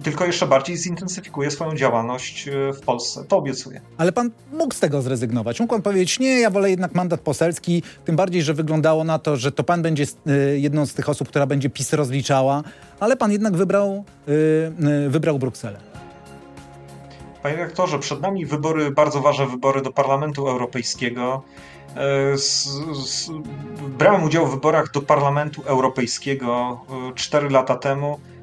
Tylko 0.03 0.25
jeszcze 0.25 0.47
bardziej 0.47 0.77
zintensyfikuję 0.77 1.51
swoją 1.51 1.77
działalność 1.77 2.49
e, 2.49 2.73
w 2.73 2.81
Polsce. 2.81 3.25
To 3.25 3.37
obiecuję. 3.37 3.81
Ale 3.99 4.13
pan 4.13 4.31
mógł 4.53 4.75
z 4.75 4.81
tego 4.81 5.03
zrezygnować. 5.03 5.61
Mógł 5.61 5.75
pan 5.75 5.83
powiedzieć, 5.83 6.19
nie, 6.19 6.41
ja 6.41 6.51
wolę 6.51 6.71
jednak 6.71 6.95
mandat 6.95 7.21
poselski, 7.21 7.83
tym 8.05 8.17
bardziej, 8.17 8.43
że 8.43 8.55
wyglądało 8.55 9.05
na 9.05 9.19
to, 9.19 9.37
że 9.37 9.53
to 9.53 9.65
pan 9.65 9.83
będzie 9.83 10.05
y, 10.05 10.59
jedną 10.59 10.87
z 10.87 10.95
tych 10.95 11.09
osób, 11.09 11.29
która 11.29 11.47
będzie 11.47 11.71
PiS 11.71 11.93
rozliczała, 11.93 12.63
ale 13.01 13.17
pan 13.17 13.33
jednak 13.33 13.57
wybrał, 13.57 14.05
y, 14.29 15.11
wybrał 15.11 15.39
Brukselę. 15.39 15.81
Panie 17.43 17.57
rektorze, 17.57 17.99
przed 17.99 18.21
nami 18.21 18.47
wybory, 18.47 18.91
bardzo 18.91 19.21
ważne 19.21 19.47
wybory 19.47 19.83
do 19.83 19.93
Parlamentu 19.93 20.49
Europejskiego. 20.49 21.43
E, 21.97 22.39
z, 22.39 22.69
z, 22.93 23.31
brałem 23.99 24.25
udział 24.25 24.47
w 24.47 24.51
wyborach 24.51 24.93
do 24.93 25.03
Parlamentu 25.03 25.63
Europejskiego 25.63 26.81
4 27.15 27.51
lata 27.51 27.77
temu, 27.77 28.21
e, 28.31 28.34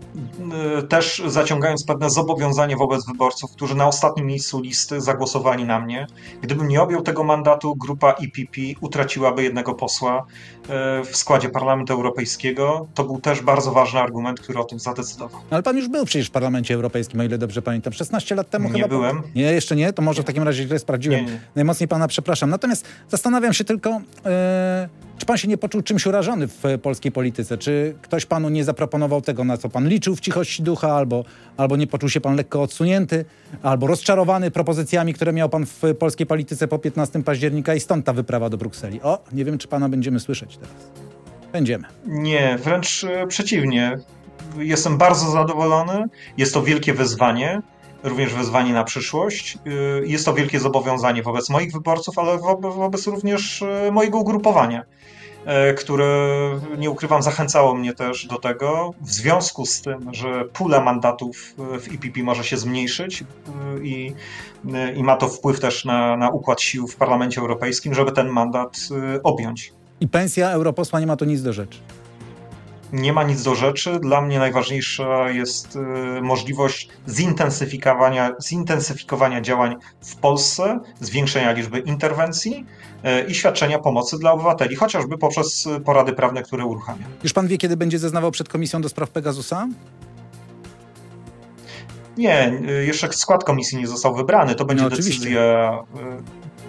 też 0.89 1.21
zaciągając 1.27 1.83
pewne 1.85 2.09
zobowiązanie 2.09 2.75
wobec 2.75 3.05
wyborców, 3.05 3.51
którzy 3.51 3.75
na 3.75 3.87
ostatnim 3.87 4.25
miejscu 4.25 4.61
listy 4.61 5.01
zagłosowali 5.01 5.65
na 5.65 5.79
mnie. 5.79 6.07
Gdybym 6.41 6.67
nie 6.67 6.81
objął 6.81 7.01
tego 7.01 7.23
mandatu, 7.23 7.75
grupa 7.75 8.09
EPP 8.11 8.61
utraciłaby 8.81 9.43
jednego 9.43 9.73
posła 9.73 10.25
e, 10.69 11.03
w 11.03 11.17
składzie 11.17 11.49
Parlamentu 11.49 11.93
Europejskiego. 11.93 12.87
To 12.93 13.03
był 13.03 13.19
też 13.21 13.41
bardzo 13.41 13.71
ważny 13.71 13.99
argument, 13.99 14.39
który 14.39 14.59
o 14.59 14.63
tym 14.63 14.79
zadecydował. 14.79 15.41
No, 15.41 15.47
Ale 15.55 15.63
pan 15.63 15.77
już 15.77 15.87
był 15.87 16.05
przecież 16.05 16.27
w 16.27 16.31
Parlamencie 16.31 16.73
Europejskim, 16.73 17.19
o 17.19 17.23
ile 17.23 17.37
dobrze 17.37 17.61
pamiętam. 17.61 17.93
16 17.93 18.35
lat 18.35 18.49
temu 18.49 18.69
Nie 18.69 18.75
chyba. 18.75 18.87
byłem. 18.87 19.21
Nie, 19.35 19.41
jeszcze 19.43 19.75
nie? 19.75 19.93
To 19.93 20.01
może 20.01 20.21
w 20.21 20.25
takim 20.25 20.43
razie 20.43 20.63
źle 20.63 20.79
sprawdziłem. 20.79 21.25
Nie, 21.25 21.31
nie. 21.31 21.39
Najmocniej 21.55 21.87
pana 21.87 22.07
przepraszam. 22.07 22.49
Natomiast 22.49 22.85
zastanawiam 23.09 23.53
się 23.53 23.63
tylko, 23.63 24.01
e, 24.25 24.89
czy 25.17 25.25
pan 25.25 25.37
się 25.37 25.47
nie 25.47 25.57
poczuł 25.57 25.81
czymś 25.81 26.05
urażony 26.05 26.47
w 26.47 26.63
polskiej 26.81 27.11
polityce? 27.11 27.57
Czy 27.57 27.95
ktoś 28.01 28.25
panu 28.25 28.49
nie 28.49 28.63
zaproponował 28.63 29.21
tego, 29.21 29.43
na 29.43 29.57
co 29.57 29.69
pan 29.69 29.87
liczył 29.87 30.00
w 30.09 30.19
cichości 30.19 30.63
ducha, 30.63 30.95
albo, 30.95 31.23
albo 31.57 31.77
nie 31.77 31.87
poczuł 31.87 32.09
się 32.09 32.21
pan 32.21 32.35
lekko 32.35 32.61
odsunięty, 32.61 33.25
albo 33.63 33.87
rozczarowany 33.87 34.51
propozycjami, 34.51 35.13
które 35.13 35.33
miał 35.33 35.49
pan 35.49 35.65
w 35.65 35.81
polskiej 35.99 36.27
polityce 36.27 36.67
po 36.67 36.79
15 36.79 37.23
października 37.23 37.75
i 37.75 37.79
stąd 37.79 38.05
ta 38.05 38.13
wyprawa 38.13 38.49
do 38.49 38.57
Brukseli? 38.57 39.01
O, 39.01 39.19
nie 39.31 39.45
wiem, 39.45 39.57
czy 39.57 39.67
pana 39.67 39.89
będziemy 39.89 40.19
słyszeć 40.19 40.57
teraz. 40.57 40.75
Będziemy. 41.53 41.83
Nie, 42.05 42.57
wręcz 42.63 43.03
e, 43.03 43.27
przeciwnie. 43.27 43.97
Jestem 44.57 44.97
bardzo 44.97 45.31
zadowolony. 45.31 46.03
Jest 46.37 46.53
to 46.53 46.63
wielkie 46.63 46.93
wyzwanie, 46.93 47.61
również 48.03 48.33
wyzwanie 48.33 48.73
na 48.73 48.83
przyszłość. 48.83 49.57
E, 49.65 49.69
Jest 50.07 50.25
to 50.25 50.33
wielkie 50.33 50.59
zobowiązanie 50.59 51.23
wobec 51.23 51.49
moich 51.49 51.71
wyborców, 51.73 52.17
ale 52.19 52.37
wo- 52.37 52.57
wobec 52.57 53.07
również 53.07 53.61
e, 53.61 53.91
mojego 53.91 54.17
ugrupowania, 54.17 54.83
które, 55.77 56.05
nie 56.77 56.89
ukrywam, 56.89 57.21
zachęcało 57.21 57.75
mnie 57.75 57.93
też 57.93 58.25
do 58.25 58.35
tego. 58.35 58.93
W 59.01 59.11
związku 59.11 59.65
z 59.65 59.81
tym, 59.81 60.13
że 60.13 60.45
pula 60.45 60.81
mandatów 60.81 61.55
e, 61.75 61.79
w 61.79 61.93
IPP 61.93 62.23
może 62.23 62.43
się 62.43 62.57
zmniejszyć 62.57 63.21
e, 63.21 63.25
i, 63.83 64.13
e, 64.73 64.93
i 64.93 65.03
ma 65.03 65.17
to 65.17 65.27
wpływ 65.27 65.59
też 65.59 65.85
na, 65.85 66.17
na 66.17 66.29
układ 66.29 66.61
sił 66.61 66.87
w 66.87 66.95
Parlamencie 66.95 67.41
Europejskim, 67.41 67.93
żeby 67.93 68.11
ten 68.11 68.27
mandat 68.27 68.77
e, 69.15 69.23
objąć. 69.23 69.73
I 70.01 70.07
pensja 70.07 70.51
europosła 70.51 70.99
nie 70.99 71.07
ma 71.07 71.15
tu 71.15 71.25
nic 71.25 71.41
do 71.41 71.53
rzeczy. 71.53 71.79
Nie 72.93 73.13
ma 73.13 73.23
nic 73.23 73.43
do 73.43 73.55
rzeczy. 73.55 73.99
Dla 73.99 74.21
mnie 74.21 74.39
najważniejsza 74.39 75.29
jest 75.29 75.75
y, 75.75 76.21
możliwość 76.21 76.89
zintensyfikowania, 77.09 78.35
zintensyfikowania 78.43 79.41
działań 79.41 79.75
w 80.01 80.15
Polsce, 80.15 80.79
zwiększenia 80.99 81.51
liczby 81.51 81.79
interwencji 81.79 82.65
y, 83.05 83.27
i 83.27 83.35
świadczenia 83.35 83.79
pomocy 83.79 84.17
dla 84.19 84.31
obywateli, 84.31 84.75
chociażby 84.75 85.17
poprzez 85.17 85.65
y, 85.65 85.79
porady 85.79 86.13
prawne, 86.13 86.43
które 86.43 86.65
uruchamia. 86.65 87.05
Już 87.23 87.33
pan 87.33 87.47
wie, 87.47 87.57
kiedy 87.57 87.77
będzie 87.77 87.99
zeznawał 87.99 88.31
przed 88.31 88.49
Komisją 88.49 88.81
do 88.81 88.89
Spraw 88.89 89.09
Pegasusa? 89.09 89.67
Nie, 92.17 92.61
jeszcze 92.85 93.13
skład 93.13 93.43
komisji 93.43 93.77
nie 93.77 93.87
został 93.87 94.15
wybrany. 94.15 94.55
To 94.55 94.65
będzie 94.65 94.83
No, 94.83 94.89
oczywiście. 94.89 95.29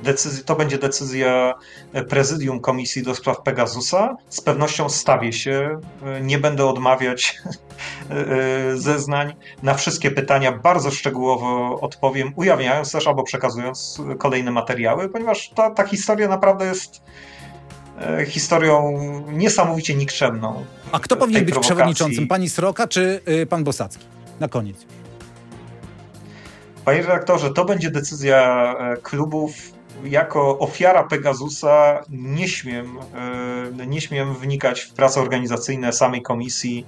Decyzja. 0.03 0.45
to 0.45 0.57
będzie 0.57 0.79
decyzja 0.79 1.55
y, 1.97 2.05
prezydium 2.05 2.61
Komisji 2.61 3.03
do 3.03 3.15
Spraw 3.15 3.43
Pegasusa. 3.43 4.17
Z 4.29 4.41
pewnością 4.41 4.89
stawię 4.89 5.33
się, 5.33 5.81
y, 6.19 6.21
nie 6.21 6.39
będę 6.39 6.67
odmawiać 6.67 7.39
y, 8.73 8.79
zeznań. 8.89 9.35
Na 9.63 9.75
wszystkie 9.75 10.11
pytania 10.11 10.53
bardzo 10.53 10.91
szczegółowo 10.91 11.81
odpowiem, 11.81 12.33
ujawniając 12.37 12.93
też 12.93 13.07
albo 13.07 13.23
przekazując 13.23 14.03
kolejne 14.19 14.51
materiały, 14.51 15.09
ponieważ 15.09 15.51
ta, 15.55 15.71
ta 15.71 15.87
historia 15.87 16.29
naprawdę 16.29 16.67
jest 16.67 17.03
historią 18.27 18.93
niesamowicie 19.29 19.95
nikczemną. 19.95 20.65
A 20.93 20.99
kto 20.99 21.17
powinien 21.17 21.45
być 21.45 21.55
prowokacji. 21.55 21.75
przewodniczącym? 21.75 22.29
Pani 22.29 22.49
Sroka 22.49 22.89
czy 22.89 23.21
y, 23.29 23.47
pan 23.47 23.65
Bosacki? 23.65 24.05
Na 24.41 24.49
koniec. 24.49 24.87
Panie 26.85 27.03
redaktorze, 27.03 27.51
to 27.51 27.65
będzie 27.65 27.91
decyzja 27.91 28.75
e, 28.79 28.97
klubów. 28.97 29.53
Jako 30.05 30.59
ofiara 30.59 31.03
Pegasusa 31.05 32.01
nie 32.11 32.49
śmiem, 32.49 32.99
e, 33.81 33.87
nie 33.87 34.01
śmiem 34.01 34.35
wnikać 34.35 34.81
w 34.81 34.93
prace 34.93 35.21
organizacyjne 35.21 35.93
samej 35.93 36.23
komisji. 36.23 36.87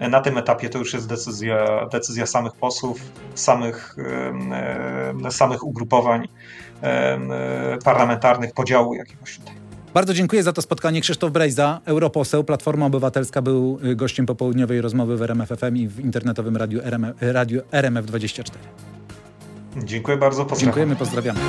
Na 0.00 0.20
tym 0.20 0.38
etapie 0.38 0.68
to 0.68 0.78
już 0.78 0.94
jest 0.94 1.08
decyzja, 1.08 1.86
decyzja 1.92 2.26
samych 2.26 2.52
posłów, 2.52 3.00
samych, 3.34 3.96
e, 5.26 5.30
samych 5.30 5.64
ugrupowań 5.64 6.28
e, 6.82 7.78
parlamentarnych, 7.84 8.52
podziału 8.54 8.94
jakiegoś 8.94 9.38
tutaj. 9.38 9.54
Bardzo 9.94 10.14
dziękuję 10.14 10.42
za 10.42 10.52
to 10.52 10.62
spotkanie. 10.62 11.00
Krzysztof 11.00 11.32
Brejza, 11.32 11.80
europoseł, 11.84 12.44
Platforma 12.44 12.86
Obywatelska, 12.86 13.42
był 13.42 13.78
gościem 13.96 14.26
popołudniowej 14.26 14.80
rozmowy 14.80 15.16
w 15.16 15.22
RMF 15.22 15.48
FM 15.48 15.76
i 15.76 15.88
w 15.88 16.00
internetowym 16.00 16.56
radiu, 16.56 16.80
RMF, 16.82 17.16
radiu 17.20 17.60
RMF24. 17.72 18.50
Dziękuję 19.84 20.16
bardzo, 20.16 20.44
pozdrawiam. 20.44 20.64
Dziękujemy, 20.64 20.96
pozdrawiamy. 20.96 21.40